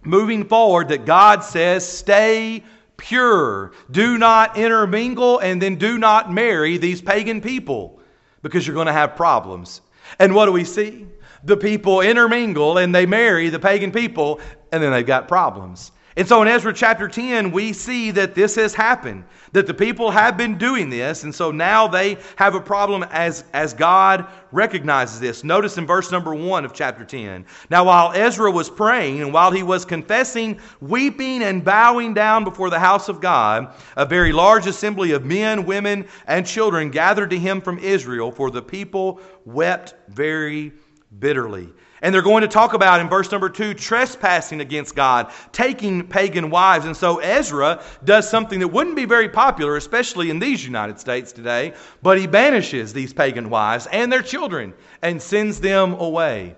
moving 0.04 0.44
forward 0.44 0.90
that 0.90 1.06
God 1.06 1.46
says, 1.46 1.88
stay 1.88 2.62
pure. 2.98 3.72
Do 3.90 4.18
not 4.18 4.58
intermingle 4.58 5.40
and 5.40 5.62
then 5.62 5.76
do 5.78 5.98
not 5.98 6.32
marry 6.32 6.78
these 6.78 7.02
pagan 7.02 7.40
people 7.40 8.02
because 8.42 8.68
you're 8.68 8.74
going 8.74 8.88
to 8.88 8.94
have 8.94 9.16
problems. 9.16 9.80
And 10.20 10.36
what 10.36 10.48
do 10.48 10.52
we 10.52 10.66
see? 10.66 11.08
The 11.44 11.58
people 11.58 12.02
intermingle 12.02 12.78
and 12.78 12.94
they 12.94 13.06
marry 13.06 13.50
the 13.50 13.60
pagan 13.60 13.92
people, 13.92 14.40
and 14.72 14.82
then 14.82 14.92
they've 14.92 15.06
got 15.06 15.28
problems. 15.28 15.92
And 16.18 16.28
so 16.28 16.42
in 16.42 16.50
Ezra 16.50 16.74
chapter 16.74 17.08
10, 17.08 17.52
we 17.52 17.72
see 17.72 18.12
that 18.12 18.36
this 18.36 18.56
has 18.56 18.74
happened, 18.74 19.24
that 19.54 19.66
the 19.66 19.74
people 19.74 20.12
have 20.12 20.36
been 20.36 20.58
doing 20.58 20.90
this, 20.90 21.24
and 21.24 21.34
so 21.34 21.52
now 21.52 21.88
they 21.88 22.18
have 22.36 22.54
a 22.54 22.60
problem 22.60 23.04
as, 23.12 23.46
as 23.54 23.74
God 23.74 24.28
recognizes 24.52 25.22
this. 25.22 25.46
Notice 25.46 25.78
in 25.78 25.88
verse 25.88 26.12
number 26.12 26.36
1 26.36 26.66
of 26.66 26.74
chapter 26.74 27.06
10. 27.06 27.46
Now, 27.70 27.86
while 27.86 28.12
Ezra 28.12 28.52
was 28.52 28.70
praying 28.70 29.22
and 29.22 29.32
while 29.32 29.52
he 29.52 29.64
was 29.64 29.86
confessing, 29.86 30.60
weeping, 30.82 31.44
and 31.44 31.64
bowing 31.64 32.14
down 32.14 32.44
before 32.44 32.70
the 32.70 32.80
house 32.80 33.08
of 33.08 33.22
God, 33.22 33.74
a 33.96 34.06
very 34.06 34.34
large 34.34 34.68
assembly 34.68 35.12
of 35.12 35.24
men, 35.24 35.66
women, 35.66 36.06
and 36.28 36.46
children 36.46 36.90
gathered 36.92 37.30
to 37.30 37.40
him 37.40 37.62
from 37.62 37.80
Israel, 37.80 38.34
for 38.34 38.52
the 38.52 38.62
people 38.62 39.22
wept 39.46 39.96
very 40.10 40.74
bitterly. 41.20 41.70
And 42.02 42.14
they're 42.14 42.24
going 42.24 42.42
to 42.42 42.48
talk 42.48 42.74
about 42.74 43.00
in 43.00 43.10
verse 43.10 43.32
number 43.32 43.50
two 43.50 43.76
trespassing 43.76 44.60
against 44.60 44.96
God, 44.96 45.32
taking 45.52 46.08
pagan 46.08 46.50
wives. 46.50 46.86
And 46.86 46.98
so 46.98 47.20
Ezra 47.20 47.84
does 48.04 48.28
something 48.28 48.60
that 48.60 48.68
wouldn't 48.70 48.96
be 48.96 49.06
very 49.06 49.30
popular, 49.30 49.78
especially 49.78 50.32
in 50.32 50.40
these 50.40 50.66
United 50.66 51.00
States 51.00 51.32
today, 51.32 51.74
but 52.02 52.18
he 52.18 52.26
banishes 52.26 52.92
these 52.92 53.14
pagan 53.14 53.52
wives 53.52 53.88
and 53.92 54.12
their 54.12 54.24
children 54.24 54.74
and 55.04 55.22
sends 55.22 55.60
them 55.60 55.94
away. 55.94 56.56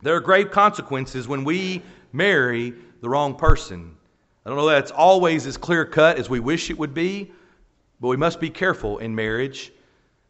There 0.00 0.16
are 0.16 0.20
grave 0.20 0.50
consequences 0.50 1.28
when 1.28 1.44
we 1.44 1.82
marry 2.12 2.72
the 3.02 3.08
wrong 3.08 3.34
person. 3.34 3.94
I 4.44 4.48
don't 4.48 4.58
know 4.58 4.68
that 4.68 4.82
it's 4.82 4.90
always 4.90 5.46
as 5.46 5.56
clear 5.56 5.84
cut 5.84 6.18
as 6.18 6.30
we 6.30 6.40
wish 6.40 6.70
it 6.70 6.78
would 6.78 6.94
be, 6.94 7.30
but 8.00 8.08
we 8.08 8.16
must 8.16 8.40
be 8.40 8.50
careful 8.50 8.98
in 8.98 9.14
marriage. 9.14 9.70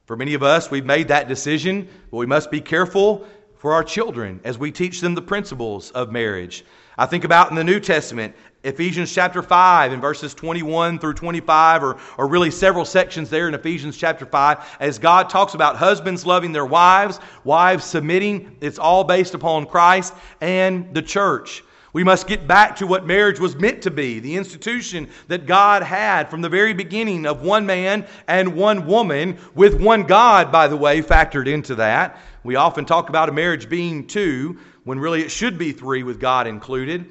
For 0.07 0.17
many 0.17 0.35
of 0.35 0.43
us, 0.43 0.71
we've 0.71 0.85
made 0.85 1.09
that 1.09 1.29
decision, 1.29 1.89
but 2.11 2.17
we 2.19 2.27
must 2.27 2.51
be 2.51 2.61
careful 2.61 3.27
for 3.63 3.73
our 3.73 3.85
children 3.85 4.41
as 4.43 4.59
we 4.59 4.73
teach 4.73 5.01
them 5.01 5.15
the 5.15 5.23
principles 5.23 5.93
of 5.93 6.11
marriage. 6.11 6.65
I 6.99 7.07
think 7.07 7.23
about 7.23 7.51
in 7.51 7.55
the 7.55 7.63
New 7.63 7.79
Testament, 7.79 8.35
Ephesians 8.65 9.15
chapter 9.15 9.41
5 9.41 9.93
and 9.93 10.03
verses 10.03 10.35
21 10.35 10.99
through 10.99 11.15
25, 11.15 11.85
or, 11.85 11.97
or 12.19 12.27
really 12.27 12.51
several 12.51 12.85
sections 12.85 13.31
there 13.31 13.47
in 13.47 13.55
Ephesians 13.55 13.97
chapter 13.97 14.27
5, 14.27 14.79
as 14.81 14.99
God 14.99 15.31
talks 15.31 15.55
about 15.55 15.77
husbands 15.77 16.27
loving 16.27 16.51
their 16.51 16.67
wives, 16.67 17.21
wives 17.45 17.85
submitting. 17.85 18.57
It's 18.61 18.81
all 18.81 19.05
based 19.05 19.33
upon 19.33 19.67
Christ 19.67 20.13
and 20.41 20.93
the 20.93 21.03
church. 21.03 21.63
We 21.93 22.03
must 22.03 22.27
get 22.27 22.49
back 22.49 22.77
to 22.77 22.87
what 22.87 23.07
marriage 23.07 23.39
was 23.39 23.55
meant 23.55 23.83
to 23.83 23.91
be, 23.93 24.19
the 24.19 24.35
institution 24.35 25.09
that 25.29 25.47
God 25.47 25.85
had 25.85 26.31
from 26.31 26.41
the 26.41 26.49
very 26.49 26.73
beginning 26.73 27.27
of 27.27 27.43
one 27.43 27.65
man 27.67 28.07
and 28.27 28.57
one 28.57 28.87
woman, 28.87 29.39
with 29.55 29.81
one 29.81 30.03
God, 30.05 30.51
by 30.51 30.67
the 30.67 30.77
way, 30.77 31.01
factored 31.03 31.47
into 31.47 31.77
that. 31.77 32.19
We 32.45 32.57
often 32.57 32.85
talk 32.85 33.09
about 33.09 33.29
a 33.29 33.33
marriage 33.33 33.69
being 33.69 34.07
two, 34.07 34.59
when 34.85 34.99
really 34.99 35.23
it 35.23 35.31
should 35.31 35.59
be 35.59 35.73
three 35.73 36.03
with 36.03 36.19
God 36.19 36.47
included. 36.47 37.07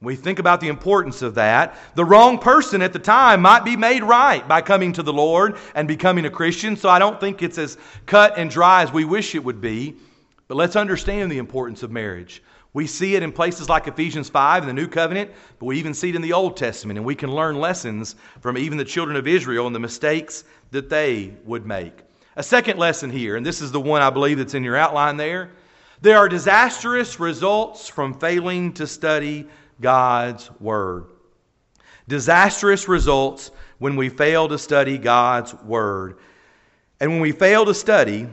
We 0.00 0.16
think 0.16 0.38
about 0.38 0.60
the 0.60 0.68
importance 0.68 1.22
of 1.22 1.36
that. 1.36 1.76
The 1.94 2.04
wrong 2.04 2.38
person 2.38 2.82
at 2.82 2.92
the 2.92 2.98
time 2.98 3.40
might 3.40 3.64
be 3.64 3.76
made 3.76 4.02
right 4.02 4.46
by 4.46 4.60
coming 4.60 4.92
to 4.94 5.02
the 5.02 5.12
Lord 5.12 5.56
and 5.74 5.88
becoming 5.88 6.26
a 6.26 6.30
Christian, 6.30 6.76
so 6.76 6.88
I 6.88 6.98
don't 6.98 7.20
think 7.20 7.42
it's 7.42 7.56
as 7.56 7.78
cut 8.04 8.36
and 8.36 8.50
dry 8.50 8.82
as 8.82 8.92
we 8.92 9.04
wish 9.04 9.34
it 9.34 9.44
would 9.44 9.60
be. 9.60 9.94
But 10.48 10.56
let's 10.56 10.76
understand 10.76 11.32
the 11.32 11.38
importance 11.38 11.82
of 11.82 11.90
marriage. 11.90 12.42
We 12.74 12.88
see 12.88 13.14
it 13.14 13.22
in 13.22 13.30
places 13.30 13.68
like 13.68 13.86
Ephesians 13.86 14.28
5 14.28 14.64
in 14.64 14.66
the 14.66 14.74
New 14.74 14.88
Covenant, 14.88 15.30
but 15.60 15.66
we 15.66 15.78
even 15.78 15.94
see 15.94 16.10
it 16.10 16.16
in 16.16 16.22
the 16.22 16.32
Old 16.32 16.56
Testament, 16.56 16.98
and 16.98 17.06
we 17.06 17.14
can 17.14 17.32
learn 17.32 17.56
lessons 17.56 18.16
from 18.40 18.58
even 18.58 18.76
the 18.76 18.84
children 18.84 19.16
of 19.16 19.28
Israel 19.28 19.66
and 19.68 19.74
the 19.74 19.80
mistakes 19.80 20.42
that 20.72 20.90
they 20.90 21.32
would 21.44 21.64
make. 21.64 22.02
A 22.36 22.42
second 22.42 22.78
lesson 22.78 23.10
here, 23.10 23.36
and 23.36 23.46
this 23.46 23.60
is 23.60 23.70
the 23.70 23.80
one 23.80 24.02
I 24.02 24.10
believe 24.10 24.38
that's 24.38 24.54
in 24.54 24.64
your 24.64 24.76
outline 24.76 25.16
there. 25.16 25.50
There 26.00 26.18
are 26.18 26.28
disastrous 26.28 27.20
results 27.20 27.88
from 27.88 28.18
failing 28.18 28.72
to 28.74 28.86
study 28.86 29.46
God's 29.80 30.50
Word. 30.60 31.06
Disastrous 32.08 32.88
results 32.88 33.52
when 33.78 33.94
we 33.94 34.08
fail 34.08 34.48
to 34.48 34.58
study 34.58 34.98
God's 34.98 35.54
Word. 35.54 36.18
And 37.00 37.10
when 37.12 37.20
we 37.20 37.32
fail 37.32 37.64
to 37.66 37.74
study, 37.74 38.26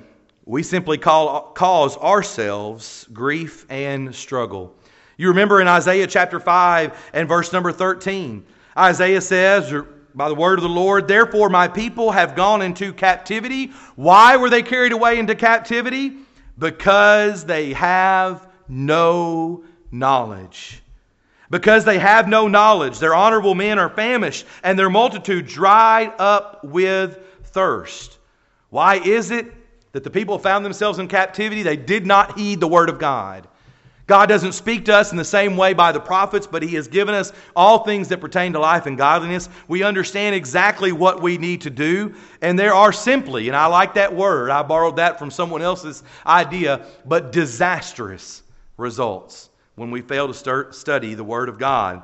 we 0.46 0.64
simply 0.64 0.98
call, 0.98 1.52
cause 1.52 1.96
ourselves 1.98 3.08
grief 3.14 3.66
and 3.70 4.14
struggle. 4.14 4.76
You 5.18 5.28
remember 5.28 5.62
in 5.62 5.68
Isaiah 5.68 6.08
chapter 6.08 6.40
5 6.40 7.12
and 7.14 7.28
verse 7.28 7.54
number 7.54 7.72
13, 7.72 8.44
Isaiah 8.76 9.22
says, 9.22 9.72
by 10.16 10.30
the 10.30 10.36
word 10.36 10.60
of 10.60 10.64
the 10.64 10.70
Lord, 10.70 11.08
therefore 11.08 11.50
my 11.50 11.68
people 11.68 12.12
have 12.12 12.36
gone 12.36 12.62
into 12.62 12.94
captivity. 12.94 13.72
Why 13.96 14.38
were 14.38 14.50
they 14.50 14.64
carried 14.64 14.92
away 14.92 15.20
into 15.20 15.36
captivity? 15.36 16.18
Because 16.58 17.46
they 17.46 17.74
have 17.74 18.48
no 18.68 19.64
knowledge. 19.92 20.82
Because 21.50 21.84
they 21.84 22.00
have 22.00 22.28
no 22.28 22.48
knowledge, 22.48 23.00
their 23.00 23.14
honorable 23.14 23.56
men 23.56 23.78
are 23.78 23.90
famished, 23.90 24.46
and 24.64 24.80
their 24.80 24.90
multitude 24.90 25.48
dried 25.48 26.14
up 26.18 26.64
with 26.64 27.20
thirst. 27.44 28.18
Why 28.70 28.96
is 28.96 29.32
it 29.32 29.52
that 29.92 30.04
the 30.04 30.10
people 30.10 30.40
found 30.40 30.66
themselves 30.66 31.00
in 31.00 31.08
captivity, 31.08 31.64
they 31.64 31.78
did 31.78 32.06
not 32.06 32.38
heed 32.38 32.60
the 32.60 32.68
word 32.68 32.90
of 32.90 33.00
God. 33.00 33.48
God 34.08 34.28
doesn't 34.28 34.54
speak 34.54 34.86
to 34.86 34.96
us 34.96 35.12
in 35.12 35.18
the 35.18 35.24
same 35.24 35.56
way 35.56 35.74
by 35.74 35.92
the 35.92 36.00
prophets, 36.00 36.48
but 36.48 36.64
He 36.64 36.76
has 36.76 36.88
given 36.88 37.16
us 37.16 37.32
all 37.56 37.84
things 37.84 38.08
that 38.10 38.20
pertain 38.20 38.54
to 38.54 38.60
life 38.60 38.86
and 38.86 38.98
godliness. 38.98 39.50
We 39.68 39.84
understand 39.84 40.36
exactly 40.36 40.92
what 40.92 41.22
we 41.22 41.38
need 41.38 41.62
to 41.62 41.70
do, 41.70 42.16
and 42.42 42.58
there 42.58 42.74
are 42.74 42.92
simply, 42.92 43.48
and 43.48 43.56
I 43.56 43.68
like 43.68 43.94
that 43.94 44.14
word, 44.14 44.50
I 44.50 44.64
borrowed 44.64 44.98
that 44.98 45.18
from 45.18 45.32
someone 45.32 45.62
else's 45.62 46.04
idea, 46.26 46.86
but 47.06 47.32
disastrous 47.32 48.44
results 48.78 49.50
when 49.76 49.92
we 49.92 50.02
fail 50.02 50.28
to 50.28 50.34
start, 50.34 50.76
study 50.76 51.14
the 51.14 51.24
Word 51.24 51.50
of 51.50 51.58
God. 51.58 52.04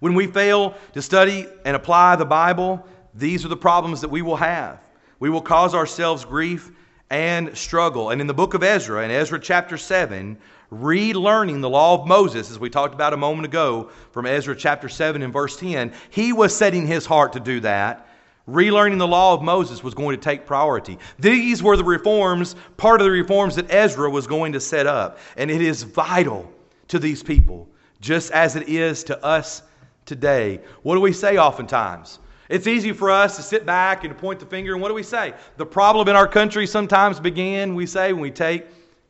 When 0.00 0.14
we 0.14 0.26
fail 0.26 0.74
to 0.94 1.02
study 1.02 1.46
and 1.64 1.76
apply 1.76 2.16
the 2.16 2.24
Bible, 2.24 2.86
these 3.14 3.44
are 3.44 3.48
the 3.48 3.56
problems 3.56 4.00
that 4.00 4.08
we 4.08 4.22
will 4.22 4.36
have. 4.36 4.80
We 5.18 5.30
will 5.30 5.42
cause 5.42 5.74
ourselves 5.74 6.24
grief 6.24 6.70
and 7.10 7.56
struggle. 7.56 8.10
And 8.10 8.20
in 8.20 8.26
the 8.26 8.34
book 8.34 8.54
of 8.54 8.62
Ezra, 8.62 9.04
in 9.04 9.10
Ezra 9.10 9.40
chapter 9.40 9.76
7, 9.76 10.38
relearning 10.72 11.60
the 11.60 11.70
law 11.70 11.94
of 11.94 12.06
Moses, 12.06 12.50
as 12.50 12.58
we 12.58 12.68
talked 12.68 12.94
about 12.94 13.12
a 13.12 13.16
moment 13.16 13.46
ago 13.46 13.90
from 14.12 14.26
Ezra 14.26 14.54
chapter 14.54 14.88
7 14.88 15.22
and 15.22 15.32
verse 15.32 15.56
10, 15.56 15.92
he 16.10 16.32
was 16.32 16.54
setting 16.54 16.86
his 16.86 17.06
heart 17.06 17.32
to 17.32 17.40
do 17.40 17.60
that. 17.60 18.06
Relearning 18.48 18.98
the 18.98 19.06
law 19.06 19.34
of 19.34 19.42
Moses 19.42 19.82
was 19.82 19.94
going 19.94 20.16
to 20.16 20.22
take 20.22 20.46
priority. 20.46 20.98
These 21.18 21.62
were 21.62 21.76
the 21.76 21.84
reforms, 21.84 22.56
part 22.78 23.00
of 23.00 23.04
the 23.04 23.10
reforms 23.10 23.56
that 23.56 23.70
Ezra 23.70 24.08
was 24.08 24.26
going 24.26 24.52
to 24.52 24.60
set 24.60 24.86
up. 24.86 25.18
And 25.36 25.50
it 25.50 25.60
is 25.60 25.82
vital 25.82 26.50
to 26.88 26.98
these 26.98 27.22
people, 27.22 27.68
just 28.00 28.30
as 28.32 28.56
it 28.56 28.68
is 28.68 29.04
to 29.04 29.22
us 29.24 29.62
today. 30.06 30.60
What 30.82 30.94
do 30.94 31.00
we 31.00 31.12
say 31.12 31.36
oftentimes? 31.36 32.20
It's 32.48 32.66
easy 32.66 32.92
for 32.92 33.10
us 33.10 33.36
to 33.36 33.42
sit 33.42 33.66
back 33.66 34.04
and 34.04 34.16
point 34.16 34.40
the 34.40 34.46
finger, 34.46 34.72
and 34.72 34.80
what 34.80 34.88
do 34.88 34.94
we 34.94 35.02
say? 35.02 35.34
The 35.58 35.66
problem 35.66 36.08
in 36.08 36.16
our 36.16 36.26
country 36.26 36.66
sometimes 36.66 37.20
began, 37.20 37.74
we 37.74 37.84
say, 37.84 38.14
when 38.14 38.22
we 38.22 38.30
take 38.30 38.64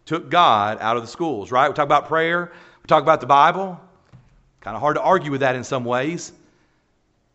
took 0.09 0.31
God 0.31 0.79
out 0.81 0.97
of 0.97 1.03
the 1.03 1.09
schools, 1.09 1.53
right? 1.53 1.69
We 1.69 1.75
talk 1.75 1.85
about 1.85 2.09
prayer, 2.09 2.51
we 2.83 2.87
talk 2.87 3.03
about 3.03 3.21
the 3.21 3.27
Bible. 3.27 3.79
Kind 4.63 4.75
of 4.75 4.81
hard 4.81 4.97
to 4.97 5.03
argue 5.03 5.31
with 5.31 5.43
that 5.43 5.55
in 5.55 5.63
some 5.63 5.85
ways. 5.85 6.33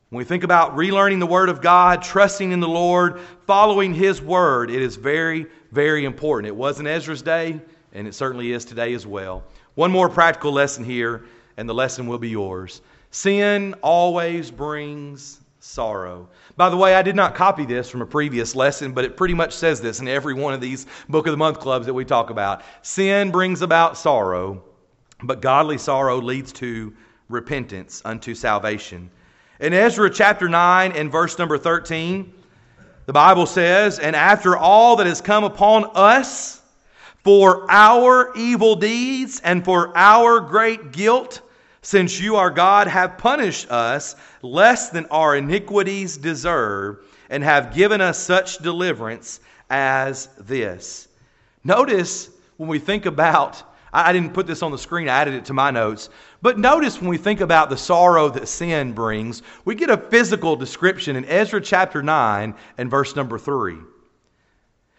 When 0.09 0.17
we 0.17 0.23
think 0.23 0.43
about 0.43 0.75
relearning 0.75 1.19
the 1.19 1.27
Word 1.27 1.49
of 1.49 1.61
God, 1.61 2.01
trusting 2.01 2.51
in 2.51 2.59
the 2.59 2.67
Lord, 2.67 3.19
following 3.45 3.93
His 3.93 4.23
Word, 4.23 4.71
it 4.71 4.81
is 4.81 4.95
very, 4.95 5.45
very 5.71 6.03
important. 6.03 6.47
It 6.47 6.55
was 6.55 6.79
in 6.79 6.87
Ezra's 6.87 7.21
day, 7.21 7.61
and 7.93 8.07
it 8.07 8.15
certainly 8.15 8.51
is 8.51 8.65
today 8.65 8.95
as 8.95 9.05
well. 9.05 9.43
One 9.75 9.91
more 9.91 10.09
practical 10.09 10.51
lesson 10.51 10.83
here, 10.83 11.25
and 11.57 11.69
the 11.69 11.75
lesson 11.75 12.07
will 12.07 12.17
be 12.17 12.29
yours. 12.29 12.81
Sin 13.11 13.75
always 13.83 14.49
brings 14.49 15.41
sorrow. 15.63 16.27
By 16.57 16.69
the 16.69 16.75
way, 16.75 16.93
I 16.93 17.01
did 17.01 17.15
not 17.15 17.35
copy 17.35 17.65
this 17.65 17.89
from 17.89 18.01
a 18.01 18.05
previous 18.05 18.53
lesson, 18.53 18.91
but 18.91 19.05
it 19.05 19.15
pretty 19.15 19.33
much 19.33 19.53
says 19.53 19.79
this 19.79 20.01
in 20.01 20.09
every 20.09 20.33
one 20.33 20.53
of 20.53 20.59
these 20.59 20.85
Book 21.07 21.25
of 21.25 21.31
the 21.31 21.37
Month 21.37 21.61
clubs 21.61 21.85
that 21.85 21.93
we 21.93 22.03
talk 22.03 22.29
about. 22.29 22.63
Sin 22.81 23.31
brings 23.31 23.61
about 23.61 23.97
sorrow, 23.97 24.61
but 25.23 25.41
godly 25.41 25.77
sorrow 25.77 26.19
leads 26.19 26.51
to 26.51 26.93
repentance 27.29 28.01
unto 28.03 28.35
salvation. 28.35 29.09
In 29.61 29.71
Ezra 29.71 30.09
chapter 30.09 30.49
9 30.49 30.91
and 30.91 31.09
verse 31.09 31.39
number 31.39 31.57
13, 31.57 32.33
the 33.05 33.13
Bible 33.13 33.45
says, 33.45 33.99
And 33.99 34.17
after 34.17 34.57
all 34.57 34.97
that 34.97 35.07
has 35.07 35.21
come 35.21 35.45
upon 35.45 35.89
us 35.95 36.61
for 37.23 37.65
our 37.71 38.35
evil 38.35 38.75
deeds 38.75 39.39
and 39.39 39.63
for 39.63 39.97
our 39.97 40.41
great 40.41 40.91
guilt, 40.91 41.41
since 41.83 42.19
you, 42.19 42.37
our 42.37 42.49
God, 42.49 42.87
have 42.87 43.17
punished 43.19 43.69
us 43.69 44.15
less 44.41 44.89
than 44.89 45.05
our 45.07 45.35
iniquities 45.35 46.17
deserve, 46.17 47.05
and 47.29 47.43
have 47.43 47.75
given 47.75 48.01
us 48.01 48.17
such 48.17 48.57
deliverance 48.59 49.39
as 49.69 50.29
this. 50.39 51.07
Notice 51.63 52.29
when 52.57 52.69
we 52.69 52.79
think 52.79 53.05
about, 53.05 53.63
I 53.91 54.13
didn't 54.13 54.33
put 54.33 54.47
this 54.47 54.63
on 54.63 54.71
the 54.71 54.77
screen, 54.77 55.09
I 55.09 55.21
added 55.21 55.33
it 55.33 55.45
to 55.45 55.53
my 55.53 55.71
notes, 55.71 56.09
but 56.41 56.57
notice 56.57 56.99
when 56.99 57.09
we 57.09 57.17
think 57.17 57.41
about 57.41 57.69
the 57.69 57.77
sorrow 57.77 58.29
that 58.29 58.47
sin 58.47 58.93
brings, 58.93 59.43
we 59.65 59.75
get 59.75 59.89
a 59.89 59.97
physical 59.97 60.55
description 60.55 61.15
in 61.15 61.25
Ezra 61.25 61.61
chapter 61.61 62.01
9 62.01 62.53
and 62.77 62.89
verse 62.89 63.15
number 63.15 63.37
3. 63.37 63.77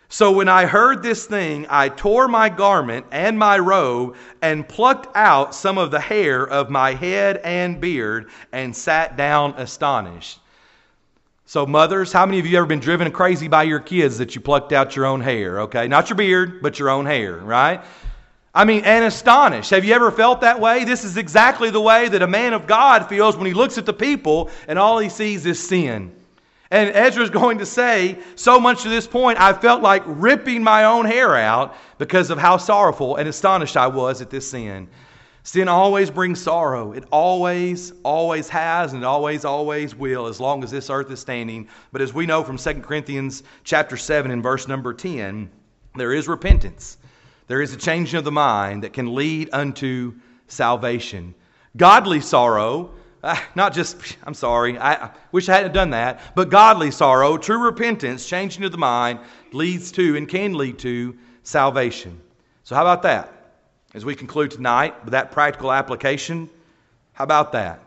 So 0.09 0.31
when 0.31 0.49
I 0.49 0.67
heard 0.67 1.03
this 1.03 1.27
thing, 1.27 1.67
I 1.69 1.89
tore 1.89 2.29
my 2.29 2.49
garment 2.49 3.07
and 3.11 3.39
my 3.39 3.59
robe 3.59 4.17
and 4.43 4.69
plucked 4.69 5.15
out 5.17 5.55
some 5.55 5.79
of 5.79 5.91
the 5.91 6.01
hair 6.01 6.47
of 6.47 6.71
my 6.71 6.95
head 6.95 7.41
and 7.43 7.81
beard 7.81 8.31
and 8.53 8.75
sat 8.77 9.17
down 9.17 9.55
astonished. 9.57 10.41
So, 11.47 11.67
mothers, 11.67 12.13
how 12.13 12.25
many 12.25 12.39
of 12.39 12.47
you 12.47 12.57
ever 12.57 12.67
been 12.67 12.81
driven 12.81 13.11
crazy 13.13 13.49
by 13.49 13.65
your 13.65 13.81
kids 13.81 14.19
that 14.19 14.35
you 14.35 14.41
plucked 14.41 14.73
out 14.73 14.97
your 14.97 15.05
own 15.05 15.21
hair? 15.21 15.61
Okay, 15.63 15.89
not 15.89 16.09
your 16.09 16.17
beard, 16.17 16.63
but 16.63 16.79
your 16.79 16.89
own 16.89 17.05
hair, 17.05 17.37
right? 17.37 17.85
I 18.55 18.65
mean, 18.65 18.85
and 18.85 19.05
astonished. 19.05 19.71
Have 19.71 19.85
you 19.85 19.95
ever 19.95 20.11
felt 20.11 20.41
that 20.43 20.61
way? 20.61 20.85
This 20.85 21.05
is 21.05 21.17
exactly 21.17 21.71
the 21.71 21.81
way 21.81 22.09
that 22.09 22.23
a 22.23 22.27
man 22.27 22.53
of 22.53 22.67
God 22.67 23.09
feels 23.09 23.37
when 23.37 23.47
he 23.47 23.53
looks 23.53 23.79
at 23.79 23.85
the 23.85 23.93
people 23.93 24.49
and 24.69 24.79
all 24.79 24.99
he 24.99 25.09
sees 25.09 25.45
is 25.45 25.67
sin. 25.67 26.15
And 26.71 26.91
Ezra's 26.91 27.31
going 27.31 27.59
to 27.59 27.67
say, 27.67 28.19
so 28.37 28.59
much 28.59 28.83
to 28.83 28.89
this 28.89 29.07
point, 29.07 29.41
I 29.41 29.53
felt 29.53 29.83
like 29.83 30.03
ripping 30.07 30.63
my 30.63 30.85
own 30.85 31.05
hair 31.05 31.37
out 31.37 31.77
because 31.99 32.31
of 32.31 32.39
how 32.39 32.57
sorrowful 32.57 33.17
and 33.17 33.29
astonished 33.29 33.77
I 33.77 33.87
was 33.87 34.21
at 34.21 34.31
this 34.31 34.51
sin. 34.51 34.89
Sin 35.43 35.69
always 35.69 36.11
brings 36.11 36.41
sorrow. 36.41 36.93
It 36.93 37.05
always, 37.11 37.93
always 38.03 38.49
has, 38.49 38.95
and 38.95 39.03
it 39.03 39.07
always, 39.07 39.45
always 39.45 39.95
will, 39.95 40.27
as 40.27 40.41
long 40.41 40.65
as 40.65 40.71
this 40.71 40.89
earth 40.89 41.11
is 41.11 41.21
standing. 41.21 41.69
But 41.93 42.01
as 42.01 42.15
we 42.15 42.25
know 42.25 42.43
from 42.43 42.57
2 42.57 42.81
Corinthians 42.81 43.43
chapter 43.63 43.99
7 43.99 44.31
and 44.31 44.43
verse 44.43 44.67
number 44.67 44.95
10, 44.95 45.51
there 45.97 46.15
is 46.15 46.29
repentance. 46.29 46.97
There 47.47 47.61
is 47.61 47.75
a 47.75 47.77
changing 47.77 48.17
of 48.17 48.25
the 48.25 48.33
mind 48.33 48.85
that 48.85 48.95
can 48.95 49.15
lead 49.15 49.51
unto 49.53 50.15
salvation. 50.49 51.35
Godly 51.77 52.21
sorrow 52.21 52.95
uh, 53.25 53.37
not 53.55 53.73
just, 53.73 54.17
I'm 54.25 54.35
sorry, 54.35 54.79
I, 54.79 55.07
I 55.07 55.11
wish 55.33 55.49
I 55.49 55.57
hadn't 55.57 55.73
done 55.73 55.91
that, 55.91 56.21
but 56.35 56.51
godly 56.51 56.91
sorrow, 56.91 57.39
true 57.39 57.59
repentance, 57.59 58.27
changing 58.27 58.65
of 58.65 58.71
the 58.71 58.79
mind, 58.79 59.19
leads 59.53 59.91
to 59.93 60.17
and 60.17 60.29
can 60.29 60.53
lead 60.55 60.79
to 60.81 61.17
salvation. 61.43 62.21
So, 62.65 62.75
how 62.75 62.83
about 62.83 63.03
that? 63.03 63.33
As 63.95 64.05
we 64.05 64.15
conclude 64.15 64.51
tonight 64.51 65.03
with 65.05 65.13
that 65.13 65.33
practical 65.33 65.73
application, 65.73 66.51
how 67.15 67.25
about 67.25 67.53
that? 67.53 67.81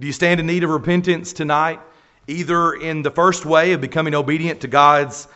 Do 0.00 0.06
you 0.06 0.12
stand 0.12 0.40
in 0.40 0.46
need 0.46 0.64
of 0.64 0.70
repentance 0.70 1.34
tonight? 1.34 1.80
Either 2.26 2.72
in 2.72 3.02
the 3.02 3.10
first 3.10 3.44
way 3.44 3.72
of 3.72 3.80
becoming 3.80 4.14
obedient 4.14 4.62
to 4.62 4.68
God's 4.68 5.28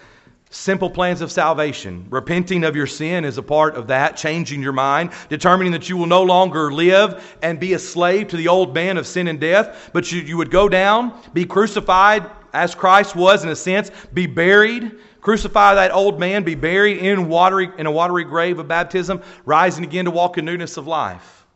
simple 0.56 0.88
plans 0.90 1.20
of 1.20 1.30
salvation. 1.30 2.06
Repenting 2.08 2.64
of 2.64 2.74
your 2.74 2.86
sin 2.86 3.24
is 3.24 3.38
a 3.38 3.42
part 3.42 3.76
of 3.76 3.88
that, 3.88 4.16
changing 4.16 4.62
your 4.62 4.72
mind, 4.72 5.10
determining 5.28 5.72
that 5.72 5.88
you 5.88 5.96
will 5.96 6.06
no 6.06 6.22
longer 6.22 6.72
live 6.72 7.36
and 7.42 7.60
be 7.60 7.74
a 7.74 7.78
slave 7.78 8.28
to 8.28 8.36
the 8.36 8.48
old 8.48 8.74
man 8.74 8.96
of 8.96 9.06
sin 9.06 9.28
and 9.28 9.38
death, 9.38 9.90
but 9.92 10.10
you, 10.10 10.22
you 10.22 10.36
would 10.36 10.50
go 10.50 10.68
down, 10.68 11.12
be 11.34 11.44
crucified 11.44 12.28
as 12.52 12.74
Christ 12.74 13.14
was 13.14 13.44
in 13.44 13.50
a 13.50 13.56
sense, 13.56 13.90
be 14.14 14.26
buried, 14.26 14.92
crucify 15.20 15.74
that 15.74 15.92
old 15.92 16.18
man, 16.18 16.42
be 16.42 16.54
buried 16.54 16.98
in, 16.98 17.28
watery, 17.28 17.70
in 17.76 17.86
a 17.86 17.92
watery 17.92 18.24
grave 18.24 18.58
of 18.58 18.66
baptism, 18.66 19.22
rising 19.44 19.84
again 19.84 20.06
to 20.06 20.10
walk 20.10 20.38
in 20.38 20.46
newness 20.46 20.78
of 20.78 20.86
life, 20.86 21.46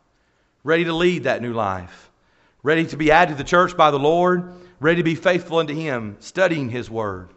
ready 0.63 0.83
to 0.83 0.93
lead 0.93 1.23
that 1.23 1.41
new 1.41 1.53
life, 1.53 2.11
ready 2.61 2.85
to 2.85 2.97
be 2.97 3.11
added 3.11 3.31
to 3.31 3.37
the 3.43 3.49
church 3.49 3.75
by 3.75 3.89
the 3.89 3.99
Lord, 3.99 4.53
ready 4.79 4.97
to 4.97 5.03
be 5.03 5.15
faithful 5.15 5.57
unto 5.57 5.73
Him, 5.73 6.17
studying 6.19 6.69
His 6.69 6.89
Word. 6.89 7.29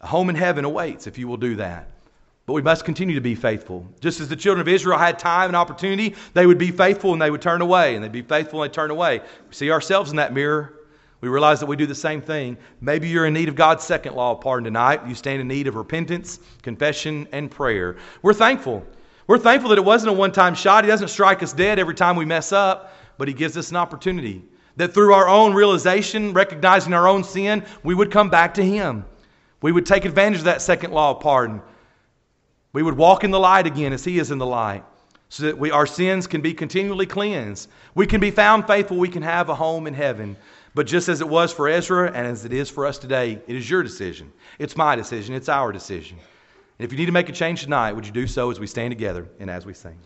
A 0.00 0.06
home 0.06 0.30
in 0.30 0.36
heaven 0.36 0.64
awaits 0.64 1.06
if 1.06 1.18
you 1.18 1.28
will 1.28 1.36
do 1.36 1.56
that. 1.56 1.88
But 2.46 2.54
we 2.54 2.62
must 2.62 2.84
continue 2.84 3.14
to 3.14 3.20
be 3.20 3.34
faithful. 3.34 3.86
Just 4.00 4.20
as 4.20 4.28
the 4.28 4.36
children 4.36 4.60
of 4.60 4.68
Israel 4.68 4.98
had 4.98 5.18
time 5.18 5.48
and 5.48 5.56
opportunity, 5.56 6.14
they 6.32 6.46
would 6.46 6.56
be 6.56 6.70
faithful 6.70 7.12
and 7.12 7.20
they 7.20 7.30
would 7.30 7.42
turn 7.42 7.60
away, 7.60 7.94
and 7.94 8.02
they'd 8.02 8.10
be 8.10 8.22
faithful 8.22 8.62
and 8.62 8.70
they'd 8.70 8.74
turn 8.74 8.90
away. 8.90 9.20
We 9.20 9.54
see 9.54 9.70
ourselves 9.70 10.10
in 10.10 10.16
that 10.16 10.32
mirror. 10.32 10.74
We 11.20 11.28
realize 11.28 11.60
that 11.60 11.66
we 11.66 11.76
do 11.76 11.84
the 11.84 11.94
same 11.94 12.22
thing. 12.22 12.56
Maybe 12.80 13.08
you're 13.08 13.26
in 13.26 13.34
need 13.34 13.48
of 13.48 13.56
God's 13.56 13.84
second 13.84 14.14
law 14.14 14.32
of 14.32 14.40
pardon 14.40 14.64
tonight. 14.64 15.06
You 15.06 15.14
stand 15.14 15.40
in 15.40 15.48
need 15.48 15.66
of 15.66 15.74
repentance, 15.74 16.38
confession, 16.62 17.26
and 17.32 17.50
prayer. 17.50 17.96
We're 18.22 18.34
thankful. 18.34 18.86
We're 19.26 19.38
thankful 19.38 19.68
that 19.70 19.78
it 19.78 19.84
wasn't 19.84 20.10
a 20.10 20.12
one 20.14 20.32
time 20.32 20.54
shot. 20.54 20.84
He 20.84 20.90
doesn't 20.90 21.08
strike 21.08 21.42
us 21.42 21.52
dead 21.52 21.78
every 21.78 21.94
time 21.94 22.16
we 22.16 22.24
mess 22.24 22.52
up, 22.52 22.94
but 23.18 23.28
He 23.28 23.34
gives 23.34 23.56
us 23.56 23.70
an 23.70 23.76
opportunity 23.76 24.42
that 24.76 24.94
through 24.94 25.12
our 25.12 25.28
own 25.28 25.52
realization, 25.52 26.32
recognizing 26.32 26.94
our 26.94 27.08
own 27.08 27.24
sin, 27.24 27.64
we 27.82 27.94
would 27.94 28.12
come 28.12 28.30
back 28.30 28.54
to 28.54 28.64
Him. 28.64 29.04
We 29.60 29.72
would 29.72 29.86
take 29.86 30.04
advantage 30.04 30.40
of 30.40 30.44
that 30.44 30.62
second 30.62 30.92
law 30.92 31.12
of 31.12 31.20
pardon. 31.20 31.62
We 32.72 32.82
would 32.82 32.96
walk 32.96 33.24
in 33.24 33.30
the 33.30 33.40
light 33.40 33.66
again 33.66 33.92
as 33.92 34.04
He 34.04 34.18
is 34.18 34.30
in 34.30 34.38
the 34.38 34.46
light 34.46 34.84
so 35.28 35.44
that 35.44 35.58
we, 35.58 35.70
our 35.70 35.86
sins 35.86 36.26
can 36.26 36.40
be 36.40 36.54
continually 36.54 37.06
cleansed. 37.06 37.68
We 37.94 38.06
can 38.06 38.20
be 38.20 38.30
found 38.30 38.66
faithful. 38.66 38.96
We 38.96 39.08
can 39.08 39.22
have 39.22 39.48
a 39.48 39.54
home 39.54 39.86
in 39.86 39.94
heaven. 39.94 40.36
But 40.74 40.86
just 40.86 41.08
as 41.08 41.20
it 41.20 41.28
was 41.28 41.52
for 41.52 41.68
Ezra 41.68 42.06
and 42.06 42.26
as 42.26 42.44
it 42.44 42.52
is 42.52 42.70
for 42.70 42.86
us 42.86 42.98
today, 42.98 43.40
it 43.46 43.56
is 43.56 43.68
your 43.68 43.82
decision. 43.82 44.32
It's 44.58 44.76
my 44.76 44.96
decision. 44.96 45.34
It's 45.34 45.48
our 45.48 45.72
decision. 45.72 46.18
And 46.78 46.86
if 46.86 46.92
you 46.92 46.98
need 46.98 47.06
to 47.06 47.12
make 47.12 47.28
a 47.28 47.32
change 47.32 47.62
tonight, 47.62 47.92
would 47.92 48.06
you 48.06 48.12
do 48.12 48.26
so 48.26 48.50
as 48.50 48.60
we 48.60 48.66
stand 48.66 48.90
together 48.90 49.26
and 49.40 49.50
as 49.50 49.66
we 49.66 49.74
sing? 49.74 49.98